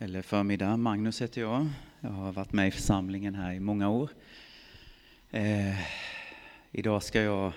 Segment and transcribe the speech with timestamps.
[0.00, 0.76] eller förmiddag.
[0.76, 1.68] Magnus heter jag.
[2.00, 4.10] Jag har varit med i församlingen här i många år.
[5.30, 5.78] Eh,
[6.72, 7.52] idag ska jag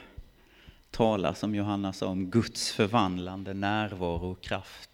[0.92, 4.90] tala, som Johanna sa, om Guds förvandlande närvaro och kraft.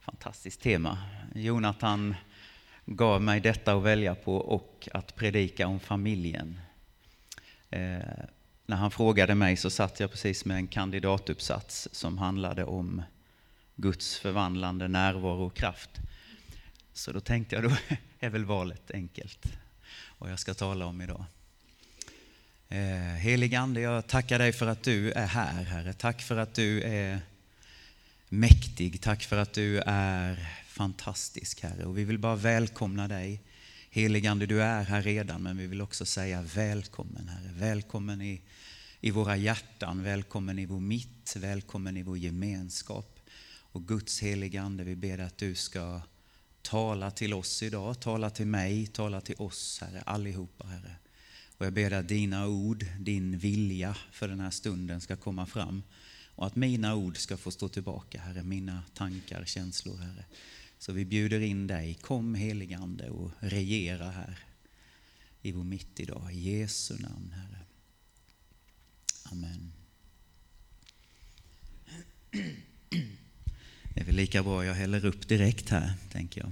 [0.00, 0.98] Fantastiskt tema.
[1.34, 2.14] Jonathan
[2.84, 6.60] gav mig detta att välja på och att predika om familjen.
[7.70, 7.98] Eh,
[8.66, 13.02] när han frågade mig så satt jag precis med en kandidatuppsats som handlade om
[13.76, 16.00] Guds förvandlande närvaro och kraft.
[16.94, 17.76] Så då tänkte jag, då
[18.20, 19.46] är väl valet enkelt.
[20.18, 21.24] Vad jag ska tala om idag.
[22.68, 25.92] Eh, Helig Ande, jag tackar dig för att du är här, Herre.
[25.92, 27.20] Tack för att du är
[28.28, 29.00] mäktig.
[29.00, 31.84] Tack för att du är fantastisk, Herre.
[31.84, 33.42] Och vi vill bara välkomna dig.
[33.90, 37.52] Helig Ande, du är här redan, men vi vill också säga välkommen, Herre.
[37.54, 38.40] Välkommen i,
[39.00, 43.20] i våra hjärtan, välkommen i vår mitt, välkommen i vår gemenskap.
[43.56, 46.00] Och Guds heliga Ande, vi ber att du ska
[46.64, 50.96] tala till oss idag, tala till mig, tala till oss, Herre, allihopa, Herre.
[51.58, 55.82] Och jag ber att dina ord, din vilja för den här stunden ska komma fram
[56.34, 60.24] och att mina ord ska få stå tillbaka, Herre, mina tankar, känslor, Herre.
[60.78, 64.38] Så vi bjuder in dig, kom helige Ande och regera här
[65.42, 66.32] i vår mitt idag.
[66.32, 67.58] I Jesu namn, Herre.
[69.32, 69.72] Amen.
[73.94, 76.50] Det är väl lika bra jag häller upp direkt här, tänker jag.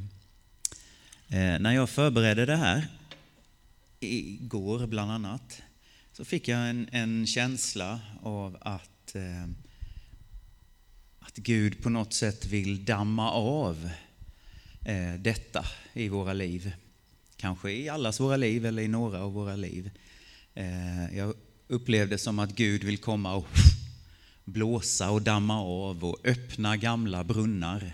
[1.38, 2.86] Eh, när jag förberedde det här,
[4.00, 5.62] igår bland annat,
[6.12, 9.44] så fick jag en, en känsla av att, eh,
[11.18, 13.90] att Gud på något sätt vill damma av
[14.84, 16.72] eh, detta i våra liv.
[17.36, 19.90] Kanske i allas våra liv eller i några av våra liv.
[20.54, 21.34] Eh, jag
[21.68, 23.46] upplevde som att Gud vill komma och
[24.44, 27.92] blåsa och damma av och öppna gamla brunnar,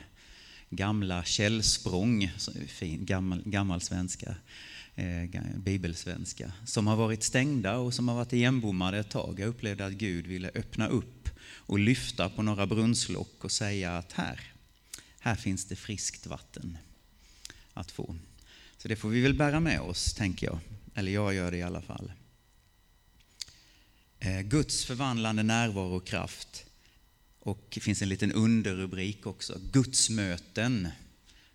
[0.71, 2.31] gamla källsprång,
[2.67, 4.35] fin, gammal, gammal svenska,
[4.95, 9.41] eh, bibelsvenska, som har varit stängda och som har varit igenbommade ett tag.
[9.41, 14.13] Jag upplevde att Gud ville öppna upp och lyfta på några brunnslock och säga att
[14.13, 14.41] här,
[15.21, 16.79] här finns det friskt vatten
[17.75, 18.17] att få.
[18.79, 20.59] Så det får vi väl bära med oss, tänker jag.
[20.95, 22.13] Eller jag gör det i alla fall.
[24.21, 26.65] Eh, Guds förvandlande närvaro och kraft.
[27.39, 30.89] Och det finns en liten underrubrik också, Guds möten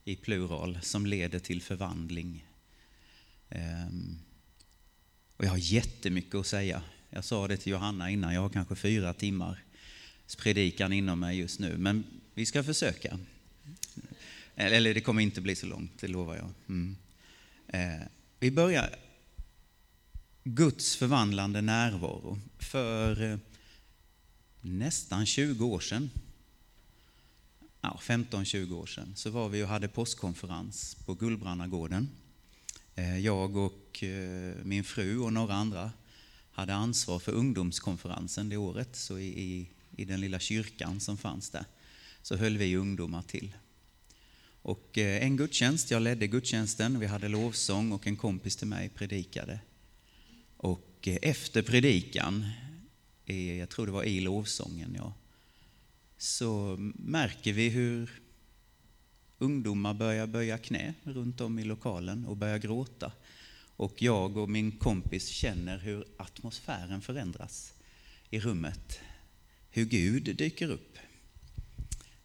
[0.03, 2.45] i plural som leder till förvandling.
[3.49, 4.17] Ehm,
[5.37, 6.81] och jag har jättemycket att säga.
[7.09, 9.63] Jag sa det till Johanna innan, jag har kanske fyra timmar
[10.37, 12.03] predikan inom mig just nu, men
[12.33, 13.19] vi ska försöka.
[14.55, 16.49] Eller det kommer inte bli så långt, det lovar jag.
[16.69, 16.95] Mm.
[17.67, 18.07] Eh,
[18.39, 18.95] vi börjar
[20.45, 22.39] Guds förvandlande närvaro.
[22.57, 23.37] För eh,
[24.61, 26.09] nästan 20 år sedan,
[27.81, 32.09] ja, 15-20 år sedan, så var vi och hade påskkonferens på Gullbrannagården.
[32.95, 35.91] Eh, jag och eh, min fru och några andra
[36.51, 38.95] hade ansvar för ungdomskonferensen det året.
[38.95, 41.65] Så i, i, i den lilla kyrkan som fanns där
[42.21, 43.53] så höll vi ungdomar till.
[44.61, 49.59] Och en gudstjänst, jag ledde gudstjänsten, vi hade lovsång och en kompis till mig predikade.
[50.63, 52.45] Och eh, efter predikan,
[53.25, 55.13] eh, jag tror det var i lovsången, ja,
[56.17, 58.21] så märker vi hur
[59.37, 63.11] ungdomar börjar böja knä runt om i lokalen och börjar gråta.
[63.75, 67.73] Och jag och min kompis känner hur atmosfären förändras
[68.29, 68.99] i rummet.
[69.69, 70.97] Hur Gud dyker upp.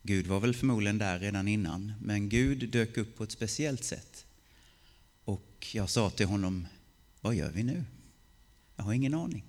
[0.02, 4.26] Gud var väl förmodligen där redan innan, men Gud dök upp på ett speciellt sätt.
[5.24, 6.66] Och jag sa till honom,
[7.20, 7.84] vad gör vi nu?
[8.78, 9.44] Jag har ingen aning.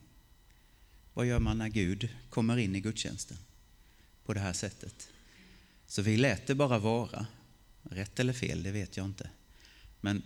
[1.14, 3.38] Vad gör man när Gud kommer in i gudstjänsten
[4.26, 5.10] på det här sättet?
[5.88, 7.28] Så vi lät det bara vara.
[7.84, 9.30] Rätt eller fel, det vet jag inte.
[10.02, 10.24] Men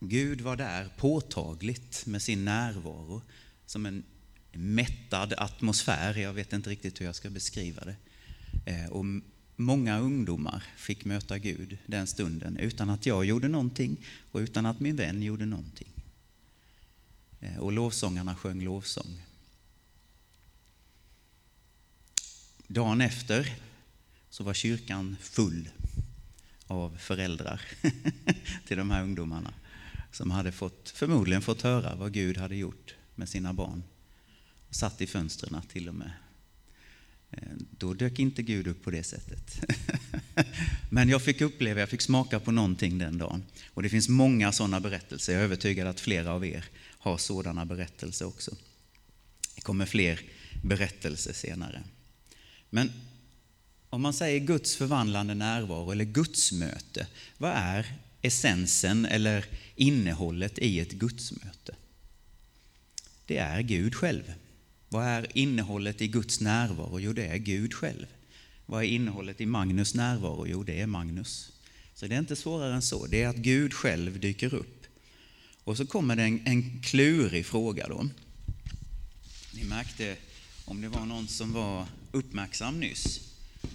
[0.00, 3.22] Gud var där påtagligt med sin närvaro
[3.66, 4.04] som en
[4.52, 6.14] mättad atmosfär.
[6.14, 7.96] Jag vet inte riktigt hur jag ska beskriva det.
[8.72, 9.04] Eh, och
[9.56, 13.96] många ungdomar fick möta Gud den stunden utan att jag gjorde någonting
[14.30, 15.91] och utan att min vän gjorde någonting.
[17.42, 19.22] Eh, och lovsångarna sjöng lovsång.
[22.66, 23.54] Dagen efter
[24.30, 25.68] så var kyrkan full
[26.66, 27.60] av föräldrar
[28.66, 29.54] till de här ungdomarna
[30.12, 33.82] som hade fått, förmodligen fått höra vad Gud hade gjort med sina barn.
[34.68, 36.12] Och satt i fönstren till och med.
[37.32, 39.60] Eh, då dök inte Gud upp på det sättet.
[40.90, 43.42] Men jag fick uppleva, jag fick smaka på någonting den dagen.
[43.74, 45.32] Och det finns många sådana berättelser.
[45.32, 46.64] Jag är övertygad att flera av er
[46.98, 48.56] har sådana berättelser också.
[49.54, 50.20] Det kommer fler
[50.62, 51.82] berättelser senare.
[52.70, 52.92] Men
[53.90, 57.06] om man säger Guds förvandlande närvaro eller Guds möte,
[57.38, 57.92] vad är
[58.22, 59.44] essensen eller
[59.76, 61.74] innehållet i ett gudsmöte?
[63.26, 64.32] Det är Gud själv.
[64.92, 67.00] Vad är innehållet i Guds närvaro?
[67.00, 68.06] Jo, det är Gud själv.
[68.66, 70.46] Vad är innehållet i Magnus närvaro?
[70.46, 71.52] Jo, det är Magnus.
[71.94, 73.06] Så det är inte svårare än så.
[73.06, 74.86] Det är att Gud själv dyker upp.
[75.64, 78.08] Och så kommer det en, en klurig fråga då.
[79.54, 80.16] Ni märkte
[80.64, 83.20] om det var någon som var uppmärksam nyss,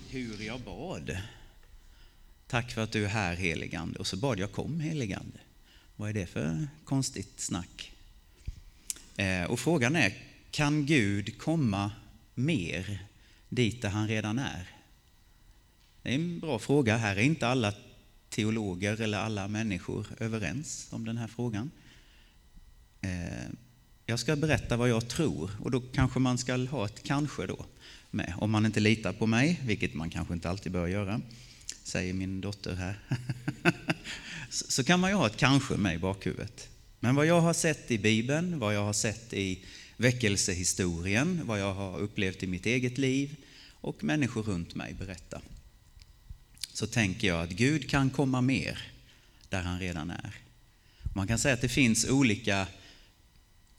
[0.10, 1.18] hur jag bad.
[2.48, 4.00] Tack för att du är här heligande.
[4.00, 5.40] Och så bad jag kom heligande.
[5.96, 7.92] Vad är det för konstigt snack?
[9.16, 10.27] Eh, och frågan är,
[10.58, 11.92] kan Gud komma
[12.36, 13.06] mer
[13.50, 14.70] dit där han redan är?
[16.02, 16.98] Det är en bra fråga.
[16.98, 17.74] Här är inte alla
[18.30, 21.72] teologer eller alla människor överens om den här frågan.
[23.02, 23.50] Eh,
[24.06, 27.66] jag ska berätta vad jag tror och då kanske man ska ha ett kanske då
[28.12, 28.34] med.
[28.38, 31.22] Om man inte litar på mig, vilket man kanske inte alltid bör göra,
[31.84, 33.00] säger min dotter här,
[34.50, 36.70] så kan man ju ha ett kanske med i bakhuvudet.
[37.00, 39.66] Men vad jag har sett i Bibeln, vad jag har sett i
[39.98, 43.36] väckelsehistorien, vad jag har upplevt i mitt eget liv
[43.72, 45.42] och människor runt mig berättar,
[46.74, 48.92] så tänker jag att Gud kan komma mer
[49.50, 50.36] där han redan är.
[51.16, 52.68] Man kan säga att det finns olika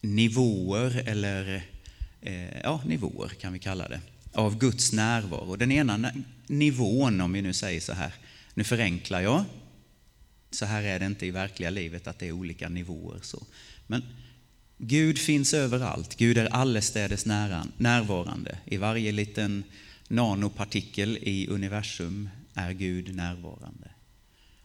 [0.01, 1.63] nivåer, eller
[2.21, 4.01] eh, ja, nivåer kan vi kalla det,
[4.33, 5.57] av Guds närvaro.
[5.57, 6.13] Den ena
[6.47, 8.13] nivån, om vi nu säger så här,
[8.55, 9.45] nu förenklar jag,
[10.51, 13.21] så här är det inte i verkliga livet att det är olika nivåer.
[13.23, 13.47] Så.
[13.87, 14.03] Men
[14.79, 16.17] Gud finns överallt.
[16.17, 17.27] Gud är allestädes
[17.77, 18.59] närvarande.
[18.65, 19.65] I varje liten
[20.09, 23.91] nanopartikel i universum är Gud närvarande.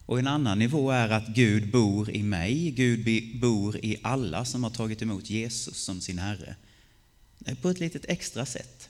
[0.06, 4.64] Och en annan nivå är att Gud bor i mig, Gud bor i alla som
[4.64, 6.56] har tagit emot Jesus som sin Herre.
[7.62, 8.88] På ett litet extra sätt.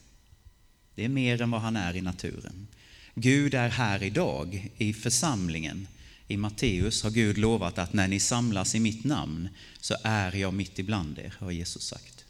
[0.95, 2.67] Det är mer än vad han är i naturen.
[3.15, 5.87] Gud är här idag i församlingen
[6.29, 9.49] i Matteus har Gud lovat att när ni samlas i mitt namn
[9.81, 12.25] så är jag mitt ibland er, har Jesus sagt.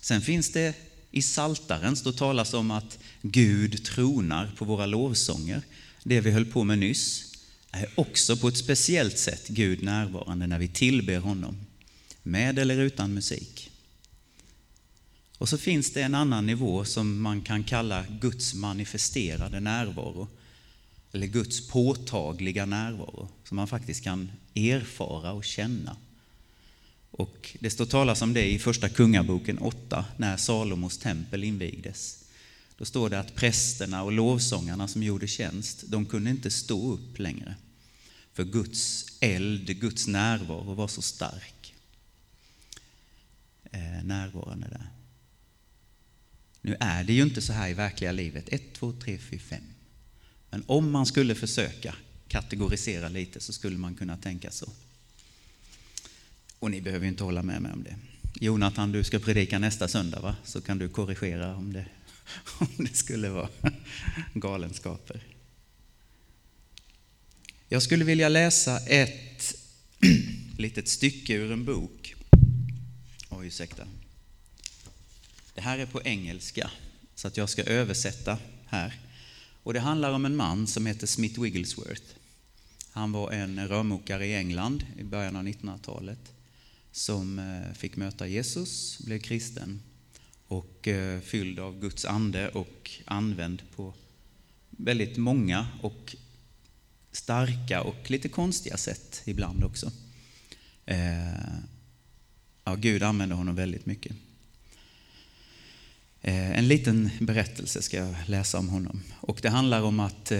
[0.00, 0.74] Sen finns det
[1.10, 5.62] i Saltaren står talas om att Gud tronar på våra lovsånger.
[6.02, 7.32] Det vi höll på med nyss
[7.70, 11.56] är också på ett speciellt sätt Gud närvarande när vi tillber honom,
[12.22, 13.70] med eller utan musik.
[15.38, 20.28] Och så finns det en annan nivå som man kan kalla Guds manifesterade närvaro
[21.12, 25.96] eller Guds påtagliga närvaro som man faktiskt kan erfara och känna.
[27.10, 32.24] Och det står talas om det i första kungaboken 8 när Salomos tempel invigdes.
[32.78, 37.18] Då står det att prästerna och lovsångarna som gjorde tjänst, de kunde inte stå upp
[37.18, 37.54] längre.
[38.32, 41.74] För Guds eld, Guds närvaro var så stark.
[43.72, 44.90] Eh, närvarande där.
[46.60, 48.48] Nu är det ju inte så här i verkliga livet.
[48.48, 49.62] 1, 2, 3, 4, 5.
[50.56, 51.94] Men om man skulle försöka
[52.28, 54.72] kategorisera lite så skulle man kunna tänka så.
[56.58, 57.96] Och ni behöver ju inte hålla med mig om det.
[58.40, 60.36] Jonathan, du ska predika nästa söndag, va?
[60.44, 61.86] så kan du korrigera om det,
[62.58, 63.48] om det skulle vara
[64.34, 65.20] galenskaper.
[67.68, 69.54] Jag skulle vilja läsa ett
[70.58, 72.14] litet stycke ur en bok.
[73.28, 73.86] Oj, ursäkta.
[75.54, 76.70] Det här är på engelska,
[77.14, 79.05] så att jag ska översätta här.
[79.66, 82.02] Och det handlar om en man som heter Smith Wigglesworth.
[82.90, 86.32] Han var en rörmokare i England i början av 1900-talet
[86.92, 89.82] som eh, fick möta Jesus, blev kristen
[90.46, 93.94] och eh, fylld av Guds ande och använd på
[94.70, 96.16] väldigt många och
[97.12, 99.92] starka och lite konstiga sätt ibland också.
[100.84, 101.58] Eh,
[102.64, 104.16] ja, Gud använde honom väldigt mycket.
[106.26, 109.02] Eh, en liten berättelse ska jag läsa om honom.
[109.20, 110.38] Och det handlar om att eh,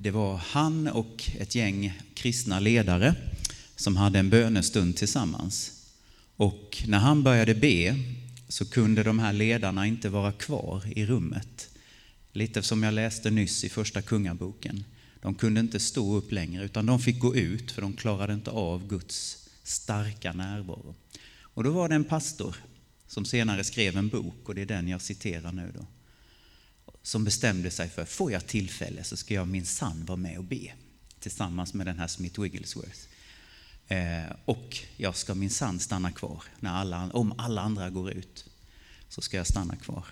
[0.00, 3.14] det var han och ett gäng kristna ledare
[3.76, 5.72] som hade en bönestund tillsammans.
[6.36, 7.96] Och när han började be
[8.48, 11.68] så kunde de här ledarna inte vara kvar i rummet.
[12.32, 14.84] Lite som jag läste nyss i första kungaboken.
[15.20, 18.50] De kunde inte stå upp längre utan de fick gå ut för de klarade inte
[18.50, 20.94] av Guds starka närvaro.
[21.40, 22.56] Och då var det en pastor
[23.14, 25.86] som senare skrev en bok och det är den jag citerar nu då.
[27.02, 30.72] Som bestämde sig för, får jag tillfälle så ska jag minsann vara med och be
[31.20, 33.00] tillsammans med den här Smith Wigglesworth.
[33.88, 36.42] Eh, och jag ska minsann stanna kvar.
[36.60, 38.44] När alla, om alla andra går ut
[39.08, 40.04] så ska jag stanna kvar.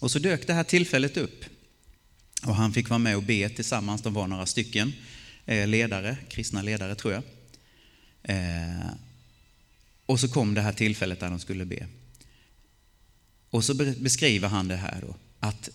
[0.00, 1.44] Och så dök det här tillfället upp.
[2.42, 4.92] Och han fick vara med och be tillsammans, de var några stycken
[5.46, 7.22] eh, ledare, kristna ledare tror jag.
[8.22, 8.90] Eh,
[10.06, 11.86] och så kom det här tillfället där de skulle be.
[13.50, 15.70] Och så beskriver han det här då, att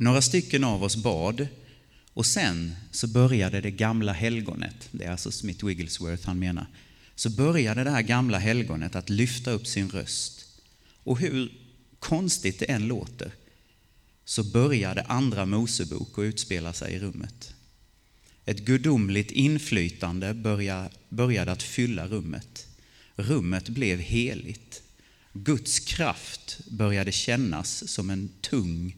[0.00, 1.46] Några stycken av oss bad
[2.12, 6.66] och sen så började det gamla helgonet, det är alltså Smith Wigglesworth han menar,
[7.14, 10.44] så började det här gamla helgonet att lyfta upp sin röst.
[11.02, 11.52] Och hur
[11.98, 13.32] konstigt det än låter,
[14.24, 17.54] så började andra Mosebok att utspela sig i rummet.
[18.44, 20.34] Ett gudomligt inflytande
[21.08, 22.66] började att fylla rummet.
[23.16, 24.82] Rummet blev heligt.
[25.42, 28.96] Guds kraft började kännas som en tung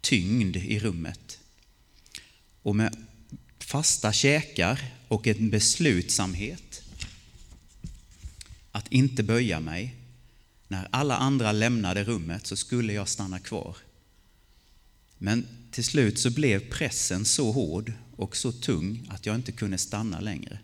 [0.00, 1.38] tyngd i rummet.
[2.62, 2.96] Och med
[3.58, 6.82] fasta käkar och en beslutsamhet
[8.72, 9.96] att inte böja mig.
[10.68, 13.76] När alla andra lämnade rummet så skulle jag stanna kvar.
[15.18, 19.78] Men till slut så blev pressen så hård och så tung att jag inte kunde
[19.78, 20.58] stanna längre.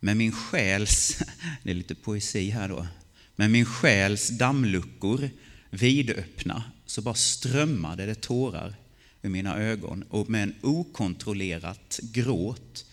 [0.00, 1.22] Men min själs,
[1.62, 2.86] det är lite poesi här då,
[3.36, 5.30] men min själs dammluckor
[5.70, 8.74] vidöppna så bara strömmade det tårar
[9.22, 12.84] ur mina ögon och med en okontrollerat gråt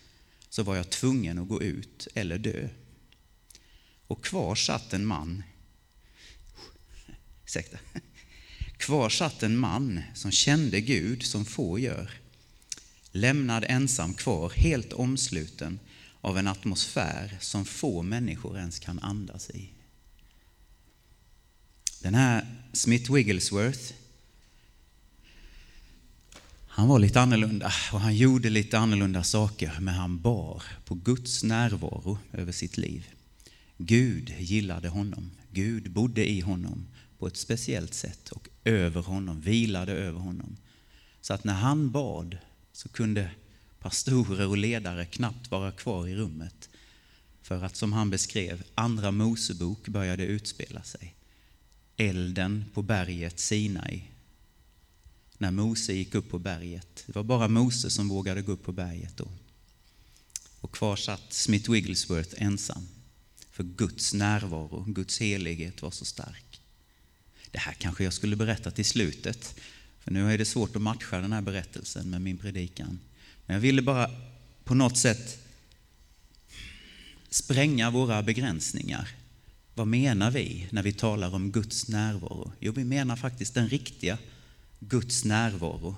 [0.50, 2.70] så var jag tvungen att gå ut eller dö.
[4.08, 5.44] Och kvar satt en man,
[7.46, 7.78] ursäkta,
[8.78, 12.12] kvar satt en man som kände Gud som få gör.
[13.12, 15.80] Lämnad ensam kvar, helt omsluten
[16.22, 19.70] av en atmosfär som få människor ens kan andas i.
[22.02, 23.94] Den här Smith Wigglesworth,
[26.68, 31.44] han var lite annorlunda och han gjorde lite annorlunda saker, men han bar på Guds
[31.44, 33.08] närvaro över sitt liv.
[33.78, 35.32] Gud gillade honom.
[35.52, 36.88] Gud bodde i honom
[37.18, 40.58] på ett speciellt sätt och över honom, vilade över honom.
[41.22, 42.38] Så att när han bad
[42.74, 43.32] så kunde
[43.80, 46.70] pastorer och ledare knappt vara kvar i rummet.
[47.42, 51.16] För att som han beskrev, andra Mosebok började utspela sig.
[52.00, 54.02] Elden på berget Sinai.
[55.38, 57.04] När Mose gick upp på berget.
[57.06, 59.28] Det var bara Mose som vågade gå upp på berget då.
[60.62, 62.88] Och kvar satt Smith Wigglesworth ensam.
[63.52, 66.62] För Guds närvaro, Guds helighet var så stark.
[67.52, 69.56] Det här kanske jag skulle berätta till slutet.
[70.00, 73.00] För nu är det svårt att matcha den här berättelsen med min predikan.
[73.46, 74.10] Men jag ville bara
[74.64, 75.40] på något sätt
[77.30, 79.19] spränga våra begränsningar.
[79.80, 82.52] Vad menar vi när vi talar om Guds närvaro?
[82.60, 84.18] Jo, vi menar faktiskt den riktiga
[84.80, 85.96] Guds närvaro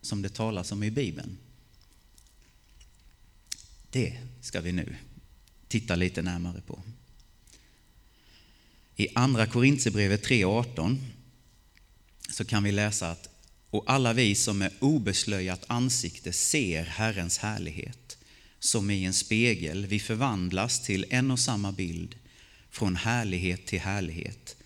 [0.00, 1.38] som det talas om i Bibeln.
[3.90, 4.96] Det ska vi nu
[5.68, 6.82] titta lite närmare på.
[8.96, 10.96] I Andra Korintierbrevet 3.18
[12.30, 13.28] så kan vi läsa att
[13.70, 18.18] och alla vi som med obeslöjat ansikte ser Herrens härlighet,
[18.58, 22.16] som i en spegel, vi förvandlas till en och samma bild,
[22.70, 24.56] från härlighet till härlighet,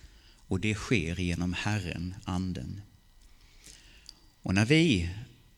[0.48, 2.80] och det sker genom Herren, Anden.
[4.42, 5.10] Och när vi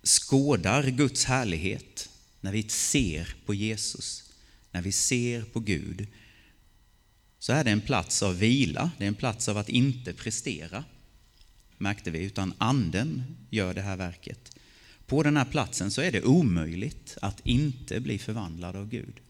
[0.02, 2.08] skådar Guds härlighet,
[2.40, 4.32] när vi ser på Jesus,
[4.70, 6.06] när vi ser på Gud,
[7.38, 10.84] så är det en plats av vila, det är en plats av att inte prestera,
[11.78, 14.56] märkte vi, utan anden gör det här verket.
[15.06, 19.20] På den här platsen så är det omöjligt att inte bli förvandlad av Gud.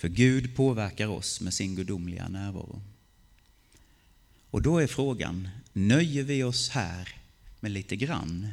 [0.00, 2.82] För Gud påverkar oss med sin gudomliga närvaro.
[4.50, 7.16] Och då är frågan, nöjer vi oss här
[7.60, 8.48] med lite grann?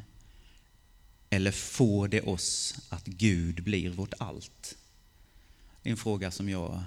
[1.30, 4.77] Eller får det oss att Gud blir vårt allt?
[5.82, 6.84] Det är en fråga som jag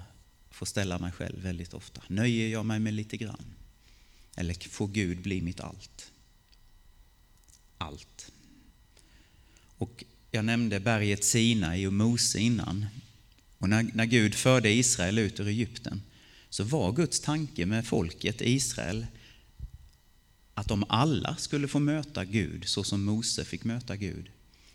[0.49, 2.01] får ställa mig själv väldigt ofta.
[2.07, 3.45] Nöjer jag mig med lite grann?
[4.35, 6.11] Eller får Gud bli mitt allt?
[7.77, 8.31] Allt.
[9.77, 12.85] Och jag nämnde berget Sinai och Mose innan.
[13.61, 16.01] Och när, när Gud förde Israel ut ur Egypten
[16.49, 19.05] så var Guds tanke med folket Israel
[20.53, 24.29] att de alla skulle få möta Gud så som Mose fick möta Gud.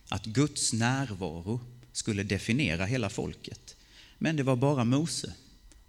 [0.09, 1.61] Att Guds närvaro
[1.93, 3.76] skulle definiera hela folket.
[4.19, 5.35] Men det var bara Mose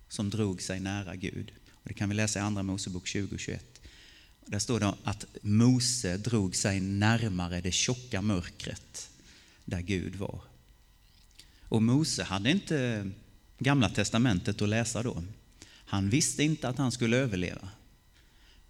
[0.09, 1.51] som drog sig nära Gud.
[1.71, 3.59] Och det kan vi läsa i Andra Mosebok 20-21.
[4.45, 9.09] Där står det att Mose drog sig närmare det tjocka mörkret
[9.65, 10.41] där Gud var.
[11.69, 13.09] Och Mose hade inte
[13.59, 15.23] Gamla testamentet att läsa då.
[15.69, 17.69] Han visste inte att han skulle överleva.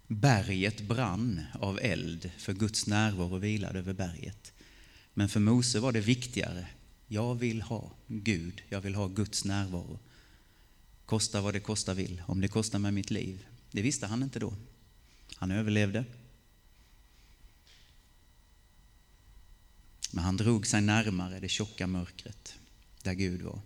[0.06, 4.52] Berget brann av eld, för Guds närvaro vilade över berget.
[5.14, 6.66] Men för Mose var det viktigare.
[7.06, 9.98] Jag vill ha Gud, jag vill ha Guds närvaro.
[11.06, 13.46] Kosta vad det kosta vill, om det kostar med mitt liv.
[13.70, 14.54] Det visste han inte då.
[15.36, 16.04] Han överlevde.
[20.10, 22.58] Men han drog sig närmare det tjocka mörkret
[23.08, 23.60] där Gud var.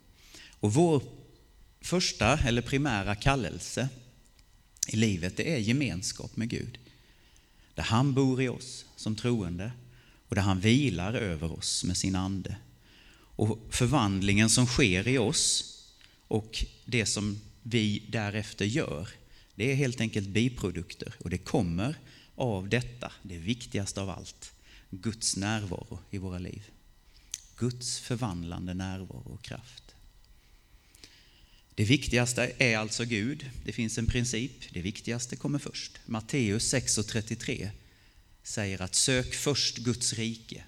[0.50, 1.02] Och vår
[1.80, 3.88] första eller primära kallelse
[4.88, 6.78] i livet det är gemenskap med Gud.
[7.74, 9.72] Där han bor i oss som troende
[10.28, 12.56] och där han vilar över oss med sin ande.
[13.36, 15.78] Och förvandlingen som sker i oss
[16.28, 19.08] och det som vi därefter gör,
[19.54, 21.96] det är helt enkelt biprodukter och det kommer
[22.34, 24.52] av detta, det viktigaste av allt,
[24.90, 26.71] Guds närvaro i våra liv.
[27.56, 29.82] Guds förvandlande närvaro och kraft.
[31.74, 33.50] Det viktigaste är alltså Gud.
[33.64, 34.52] Det finns en princip.
[34.72, 35.98] Det viktigaste kommer först.
[36.06, 37.70] Matteus 6.33
[38.42, 40.64] säger att sök först Guds rike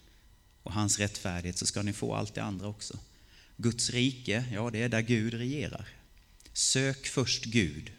[0.62, 2.98] och hans rättfärdighet så ska ni få allt det andra också.
[3.56, 5.88] Guds rike, ja det är där Gud regerar.
[6.52, 7.92] Sök först Gud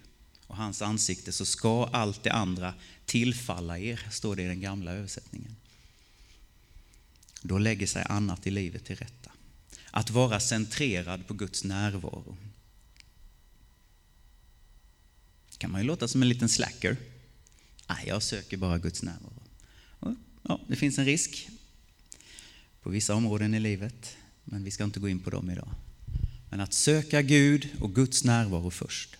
[0.47, 2.73] och hans ansikte så ska allt det andra
[3.05, 5.55] tillfalla er, står det i den gamla översättningen.
[7.47, 9.31] Då lägger sig annat i livet till rätta.
[9.91, 12.37] Att vara centrerad på Guds närvaro.
[15.57, 16.97] kan man ju låta som en liten slacker.
[17.89, 19.43] Nej, jag söker bara Guds närvaro.
[20.41, 21.49] Ja, det finns en risk
[22.81, 25.69] på vissa områden i livet, men vi ska inte gå in på dem idag.
[26.49, 29.15] Men att söka Gud och Guds närvaro först.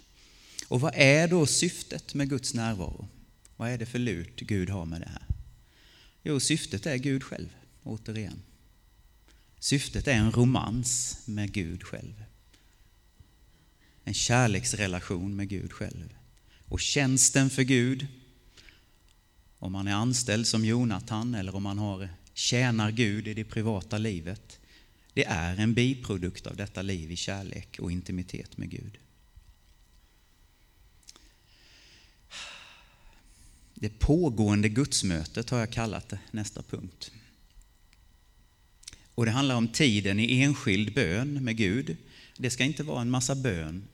[0.67, 3.08] Och vad är då syftet med Guds närvaro?
[3.55, 5.25] Vad är det för lurt Gud har med det här?
[6.24, 7.50] Jo, syftet är Gud själv,
[7.85, 8.41] återigen.
[9.59, 12.23] Syftet är en romans med Gud själv.
[14.03, 16.15] En kärleksrelation med Gud själv.
[16.67, 18.07] Och tjänsten för Gud,
[19.59, 23.97] om man är anställd som Jonathan eller om man har, tjänar Gud i det privata
[23.97, 24.59] livet,
[25.13, 28.97] det är en biprodukt av detta liv i kärlek och intimitet med Gud.
[33.73, 37.11] Det pågående gudsmötet har jag kallat det, nästa punkt.
[39.15, 41.98] Och det handlar om tiden i enskild bön med Gud.
[42.38, 43.88] Det ska inte vara en massa bön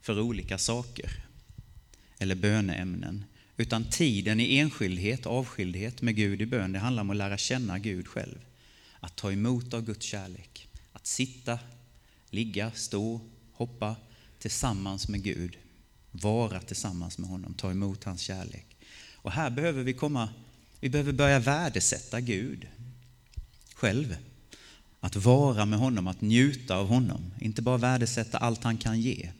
[0.00, 1.26] för olika saker
[2.18, 3.24] eller böneämnen,
[3.56, 7.78] utan tiden i enskildhet, avskildhet med Gud i bön, det handlar om att lära känna
[7.78, 8.38] Gud själv.
[9.00, 11.58] Att ta emot av Guds kärlek, att sitta,
[12.30, 13.20] ligga, stå,
[13.52, 13.96] hoppa
[14.38, 15.56] tillsammans med Gud,
[16.10, 18.66] vara tillsammans med honom, ta emot hans kärlek.
[19.14, 20.28] Och här behöver vi komma,
[20.80, 22.66] vi behöver börja värdesätta Gud
[23.74, 24.16] själv.
[25.06, 29.30] Att vara med honom, att njuta av honom, inte bara värdesätta allt han kan ge.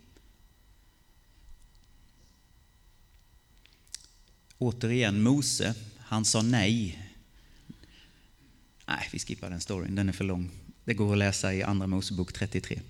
[4.59, 7.03] Återigen Mose, han sa nej.
[8.87, 10.51] Nej, vi skippar den storyn, den är för lång.
[10.85, 12.81] Det går att läsa i Andra Mosebok 33.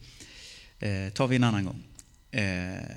[0.79, 1.83] Eh, tar vi en annan gång.
[2.31, 2.97] Eh,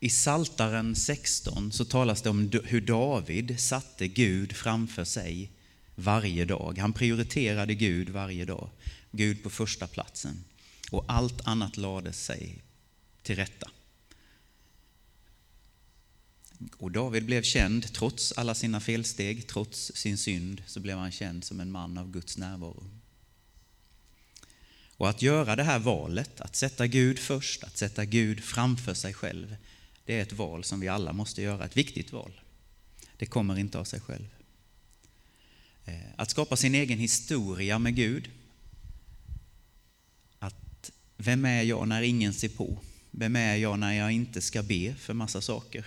[0.00, 5.50] I Saltaren 16 så talas det om hur David satte Gud framför sig
[5.98, 6.78] varje dag.
[6.78, 8.70] Han prioriterade Gud varje dag.
[9.10, 10.44] Gud på första platsen.
[10.90, 12.62] Och allt annat lade sig
[13.22, 13.70] till rätta.
[16.76, 21.44] Och David blev känd, trots alla sina felsteg, trots sin synd, så blev han känd
[21.44, 22.90] som en man av Guds närvaro.
[24.96, 29.14] Och att göra det här valet, att sätta Gud först, att sätta Gud framför sig
[29.14, 29.56] själv,
[30.04, 32.40] det är ett val som vi alla måste göra, ett viktigt val.
[33.16, 34.37] Det kommer inte av sig själv.
[35.88, 38.30] Eh, att skapa sin egen historia med Gud.
[40.38, 42.78] Att vem är jag när ingen ser på?
[43.10, 45.86] Vem är jag när jag inte ska be för massa saker?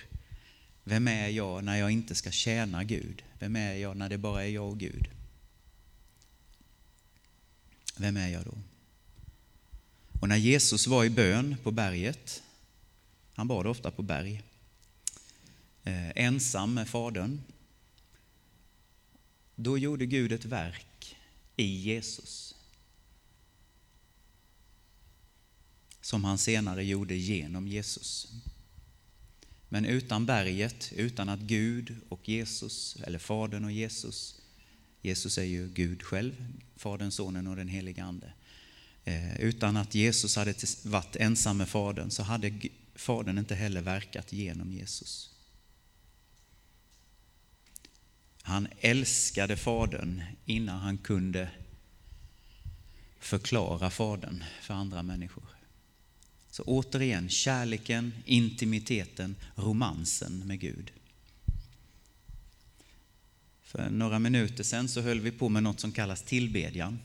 [0.83, 3.23] Vem är jag när jag inte ska tjäna Gud?
[3.39, 5.09] Vem är jag när det bara är jag och Gud?
[7.97, 8.57] Vem är jag då?
[10.21, 12.43] Och när Jesus var i bön på berget,
[13.33, 14.41] han bad ofta på berg,
[15.83, 17.41] eh, ensam med Fadern,
[19.63, 21.17] då gjorde Gud ett verk
[21.57, 22.55] i Jesus.
[26.01, 28.27] Som han senare gjorde genom Jesus.
[29.69, 34.41] Men utan berget, utan att Gud och Jesus, eller Fadern och Jesus,
[35.01, 36.45] Jesus är ju Gud själv,
[36.75, 38.33] Fadern, Sonen och den helige Ande.
[39.03, 42.53] Eh, utan att Jesus hade varit ensam med Fadern så hade
[42.95, 45.30] Fadern inte heller verkat genom Jesus.
[48.41, 51.49] Han älskade Fadern innan han kunde
[53.19, 55.43] förklara Fadern för andra människor.
[56.49, 60.91] Så återigen, kärleken, intimiteten, romansen med Gud.
[63.61, 66.99] För några minuter sedan så höll vi på med något som kallas tillbedjan.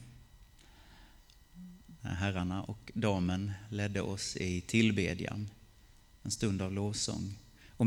[2.02, 5.50] Herrarna och damen ledde oss i tillbedjan,
[6.22, 7.38] en stund av lovsång.
[7.70, 7.86] Och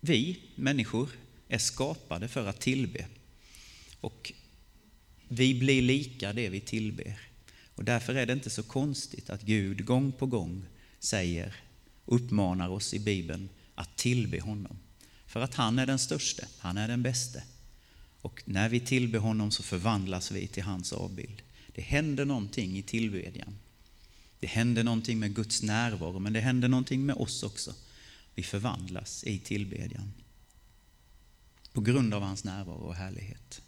[0.00, 1.08] vi människor
[1.48, 3.06] är skapade för att tillbe.
[4.00, 4.32] Och
[5.28, 7.20] vi blir lika det vi tillber.
[7.74, 10.64] Och därför är det inte så konstigt att Gud gång på gång
[10.98, 11.56] säger,
[12.04, 14.78] uppmanar oss i Bibeln att tillbe honom.
[15.26, 17.42] För att han är den störste, han är den bäste,
[18.22, 21.42] Och när vi tillber honom så förvandlas vi till hans avbild.
[21.74, 23.58] Det händer någonting i tillbedjan.
[24.40, 27.74] Det händer någonting med Guds närvaro, men det händer någonting med oss också.
[28.34, 30.12] Vi förvandlas i tillbedjan.
[31.78, 33.62] På grund av hans närvaro och härlighet.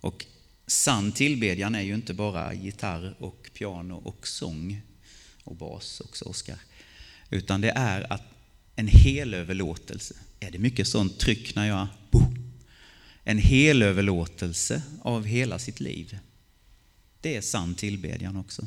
[0.00, 0.26] Och
[0.66, 4.82] sann tillbedjan är ju inte bara gitarr och piano och sång
[5.44, 6.58] och bas också, Oskar.
[7.30, 8.22] Utan det är att
[8.76, 10.14] en hel överlåtelse.
[10.40, 11.86] Är det mycket sånt tryck när jag...
[13.24, 16.18] En hel överlåtelse av hela sitt liv.
[17.20, 18.66] Det är sann tillbedjan också.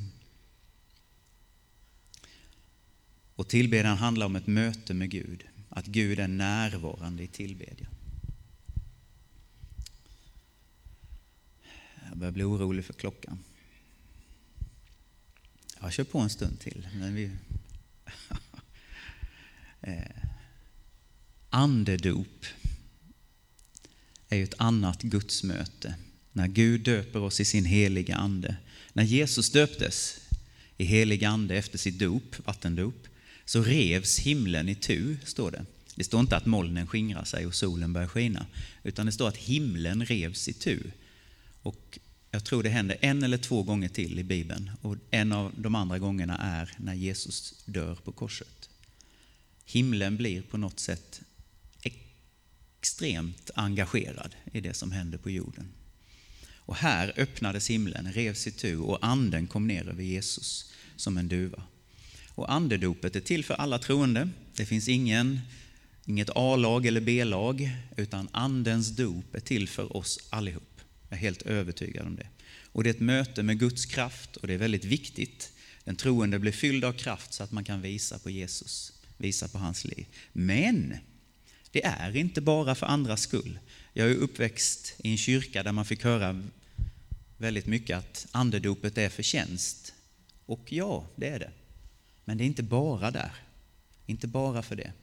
[3.35, 5.43] Och tillbedjan handlar om ett möte med Gud.
[5.75, 7.91] Att Gud är närvarande i tillbedjan.
[12.09, 13.39] Jag börjar bli orolig för klockan.
[15.81, 16.87] Jag kör på en stund till.
[16.93, 17.31] Men vi...
[19.81, 20.23] Eh,
[21.49, 22.45] andedop
[24.29, 25.95] är ju ett annat gudsmöte.
[26.31, 28.57] När Gud döper oss i sin heliga ande.
[28.93, 30.19] När Jesus döptes
[30.77, 33.07] i helig ande efter sitt dop, vattendop,
[33.45, 35.65] så revs himlen i tu, står det.
[35.95, 38.45] Det står inte att molnen skingrar sig och solen börjar skina,
[38.83, 40.79] utan det står att himlen revs i tu.
[41.61, 41.99] Och
[42.31, 45.75] jag tror det händer en eller två gånger till i Bibeln och en av de
[45.75, 48.69] andra gångerna är när Jesus dör på korset.
[49.65, 51.21] Himlen blir på något sätt
[51.81, 55.67] extremt engagerad i det som händer på jorden.
[56.55, 61.63] Och här öppnades himlen, revs itu och anden kom ner över Jesus som en duva.
[62.35, 64.29] Och andedopet är till för alla troende.
[64.55, 65.39] Det finns ingen,
[66.05, 70.81] inget A-lag eller B-lag, utan andens dop är till för oss allihop.
[71.09, 72.27] Jag är helt övertygad om det.
[72.71, 75.51] Och det är ett möte med Guds kraft och det är väldigt viktigt.
[75.83, 79.57] Den troende blir fylld av kraft så att man kan visa på Jesus, visa på
[79.57, 80.05] hans liv.
[80.33, 80.97] Men
[81.71, 83.59] det är inte bara för andras skull.
[83.93, 86.43] Jag är uppväxt i en kyrka där man fick höra
[87.37, 89.93] väldigt mycket att andedopet är förtjänst.
[90.45, 91.51] Och ja, det är det.
[92.25, 93.31] Men det är inte bara där.
[94.05, 94.93] Inte bara för det.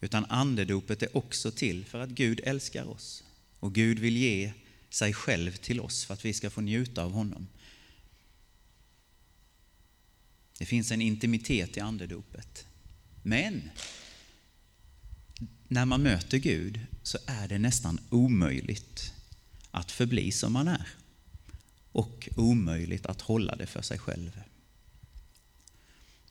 [0.00, 3.24] Utan andedopet är också till för att Gud älskar oss.
[3.60, 4.52] Och Gud vill ge
[4.90, 7.48] sig själv till oss för att vi ska få njuta av honom.
[10.58, 12.66] Det finns en intimitet i andedopet.
[13.22, 13.70] Men
[15.68, 19.12] när man möter Gud så är det nästan omöjligt
[19.70, 20.88] att förbli som man är
[21.92, 24.40] och omöjligt att hålla det för sig själv.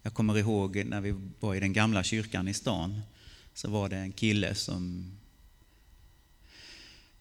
[0.08, 3.02] Jag kommer ihåg när vi var i den gamla kyrkan i stan
[3.54, 5.12] så var det en kille som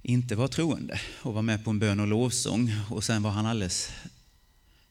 [0.03, 3.47] inte var troende och var med på en bön och lovsång och sen var han
[3.47, 3.91] alldeles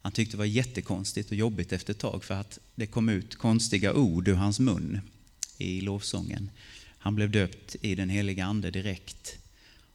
[0.02, 3.36] han tyckte det var jättekonstigt och jobbigt efter ett tag för att det kom ut
[3.36, 5.02] konstiga ord ur hans mun
[5.58, 6.50] i lovsången.
[6.98, 9.38] Han blev döpt i den heliga ande direkt.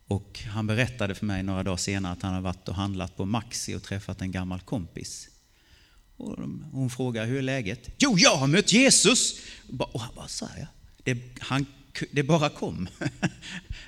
[0.06, 3.24] Och han berättade för mig några dagar senare att han har varit och handlat på
[3.24, 5.29] Maxi och träffat en gammal kompis.
[6.20, 6.38] Och
[6.72, 7.88] hon frågar hur är läget?
[7.98, 9.40] Jo, jag har mött Jesus!
[9.78, 10.66] Och han bara, sa ja,
[11.04, 11.66] Det, han,
[12.10, 12.88] det bara kom.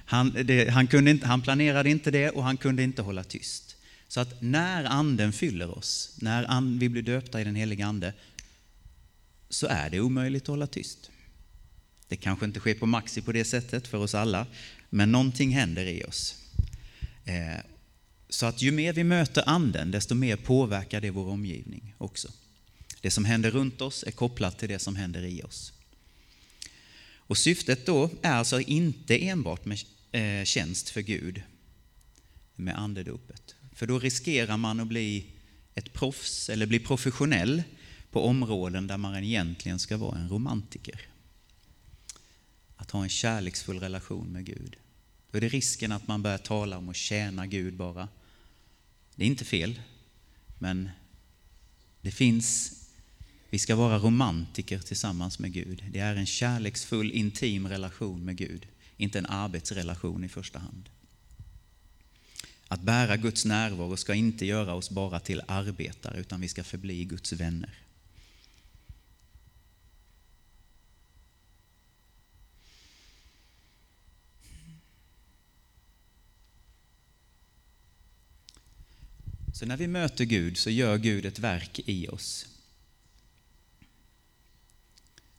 [0.04, 3.76] Han, det, han, kunde inte, han planerade inte det och han kunde inte hålla tyst.
[4.08, 8.12] Så att när anden fyller oss, när and, vi blir döpta i den heliga ande,
[9.48, 11.10] så är det omöjligt att hålla tyst.
[12.08, 14.46] Det kanske inte sker på Maxi på det sättet för oss alla,
[14.90, 16.34] men någonting händer i oss.
[17.24, 17.71] Eh,
[18.32, 22.28] så att ju mer vi möter anden, desto mer påverkar det vår omgivning också.
[23.00, 25.72] Det som händer runt oss är kopplat till det som händer i oss.
[27.14, 29.78] Och syftet då är alltså inte enbart med
[30.12, 31.42] eh, tjänst för Gud
[32.54, 33.54] med andedopet.
[33.74, 35.26] För då riskerar man att bli
[35.74, 37.62] ett proffs eller bli professionell
[38.10, 41.00] på områden där man egentligen ska vara en romantiker
[42.76, 44.76] att ha en kärleksfull relation med Gud.
[45.30, 48.08] Då är det risken att man börjar tala om att tjäna Gud bara.
[49.16, 49.80] Det är inte fel,
[50.58, 50.90] men
[52.00, 52.72] det finns,
[53.50, 55.84] vi ska vara romantiker tillsammans med Gud.
[55.90, 60.88] Det är en kärleksfull, intim relation med Gud, inte en arbetsrelation i första hand.
[62.68, 67.04] Att bära Guds närvaro ska inte göra oss bara till arbetare, utan vi ska förbli
[67.04, 67.74] Guds vänner.
[79.52, 82.46] Så när vi möter Gud så gör Gud ett verk i oss.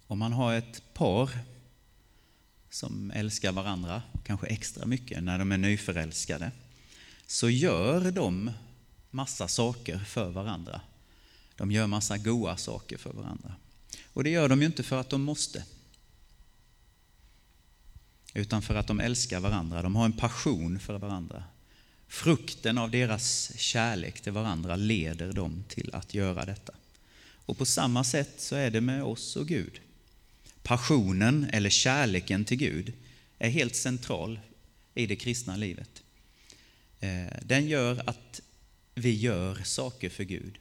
[0.08, 1.30] Om man har ett par
[2.70, 6.52] som älskar varandra, kanske extra mycket när de är nyförälskade,
[7.28, 8.52] så gör de
[9.12, 10.82] massa saker för varandra.
[11.56, 13.56] De gör massa goa saker för varandra.
[14.06, 15.64] Och det gör de ju inte för att de måste.
[18.34, 19.82] utan för att de älskar varandra.
[19.82, 21.44] De har en passion för varandra.
[22.14, 26.74] Frukten av deras kärlek till varandra leder dem till att göra detta.
[27.46, 29.82] Och på samma sätt så är det med oss och Gud.
[30.64, 32.94] Passionen eller kärleken till Gud
[33.40, 34.40] är helt central
[34.94, 36.04] i det kristna livet.
[37.00, 38.42] Eh, den gör att
[38.96, 40.58] vi gör saker för Gud.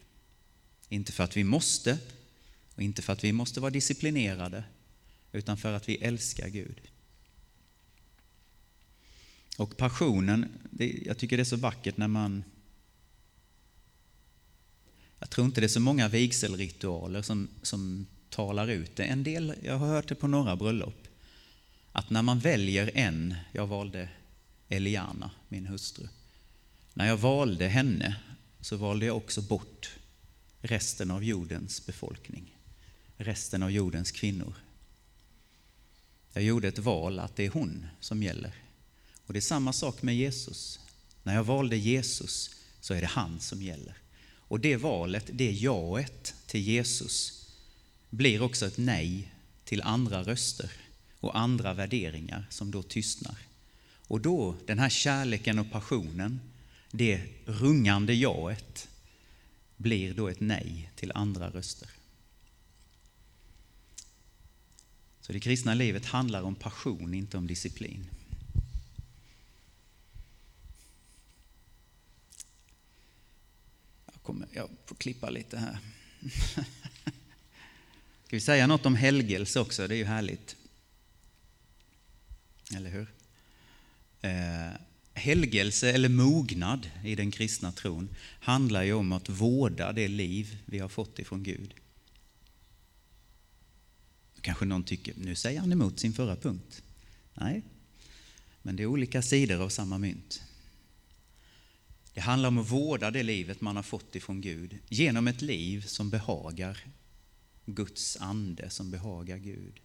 [0.89, 1.99] Inte för att vi måste,
[2.75, 4.65] och inte för att vi måste vara disciplinerade,
[5.33, 6.81] utan för att vi älskar Gud.
[9.57, 12.45] Och passionen, det, jag tycker det är så vackert när man...
[15.19, 19.05] Jag tror inte det är så många vigselritualer som, som talar ut det.
[19.05, 21.09] En del, jag har hört det på några bröllop,
[21.93, 24.09] att när man väljer en, jag valde
[24.69, 26.09] Eliana, min hustru.
[26.95, 28.17] När jag valde henne
[28.61, 29.91] så valde jag också bort
[30.61, 32.57] resten av jordens befolkning,
[33.17, 34.55] resten av jordens kvinnor.
[36.33, 38.55] Jag gjorde ett val att det är hon som gäller.
[39.33, 40.81] Och det är samma sak med Jesus.
[41.23, 43.95] När jag valde Jesus så är det han som gäller.
[44.25, 47.47] Och det valet, det jaet till Jesus,
[48.11, 49.33] blir också ett nej
[49.65, 50.71] till andra röster
[51.21, 53.39] och andra värderingar som då tystnar.
[54.07, 56.41] Och då, den här kärleken och passionen,
[56.91, 58.89] det rungande jaet,
[59.77, 61.89] blir då ett nej till andra röster.
[65.21, 68.07] Så det kristna livet handlar om passion, inte om disciplin.
[74.23, 75.79] Kommer, jag får klippa lite här.
[78.27, 79.89] Ska vi säga något om helgelse också?
[79.89, 80.57] Det är ju härligt.
[82.77, 83.13] Eller hur?
[84.21, 84.81] Eh,
[85.15, 88.09] helgelse eller mognad i den kristna tron
[88.41, 91.75] handlar ju om att vårda det liv vi har fått ifrån Gud.
[94.41, 96.83] Kanske någon tycker, nu säger han emot sin förra punkt.
[97.35, 97.63] Nej,
[98.63, 100.43] men det är olika sidor av samma mynt.
[102.15, 105.81] Det handlar om att vårda det livet man har fått ifrån Gud genom ett liv
[105.87, 106.79] som behagar
[107.67, 109.81] Guds ande, som behagar Gud.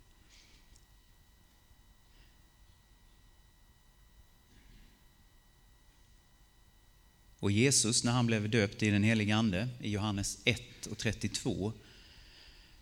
[7.40, 11.74] Och Jesus, när han blev döpt i den helige Ande, i Johannes 1 och 32,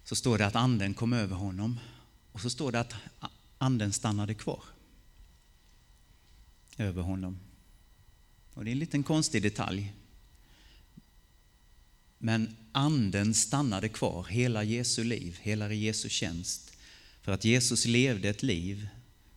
[0.04, 1.80] så står det att anden kom över honom
[2.32, 2.96] och så står det att
[3.58, 4.64] anden stannade kvar
[6.78, 7.40] över honom.
[8.56, 9.94] Och det är en liten konstig detalj.
[12.18, 16.72] Men anden stannade kvar hela Jesu liv, hela Jesu tjänst.
[17.22, 18.88] För att Jesus levde ett liv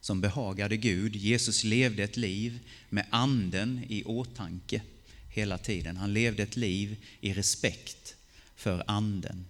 [0.00, 1.16] som behagade Gud.
[1.16, 4.82] Jesus levde ett liv med anden i åtanke
[5.28, 5.96] hela tiden.
[5.96, 8.16] Han levde ett liv i respekt
[8.56, 9.46] för anden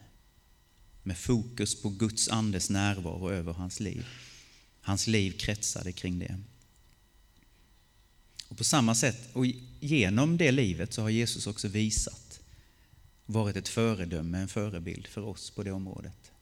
[1.03, 4.07] med fokus på Guds andes närvaro över hans liv.
[4.81, 6.39] Hans liv kretsade kring det.
[8.49, 9.47] Och på samma sätt, och
[9.81, 12.41] genom det livet så har Jesus också visat,
[13.27, 16.33] varit ett föredöme, en förebild för oss på det området.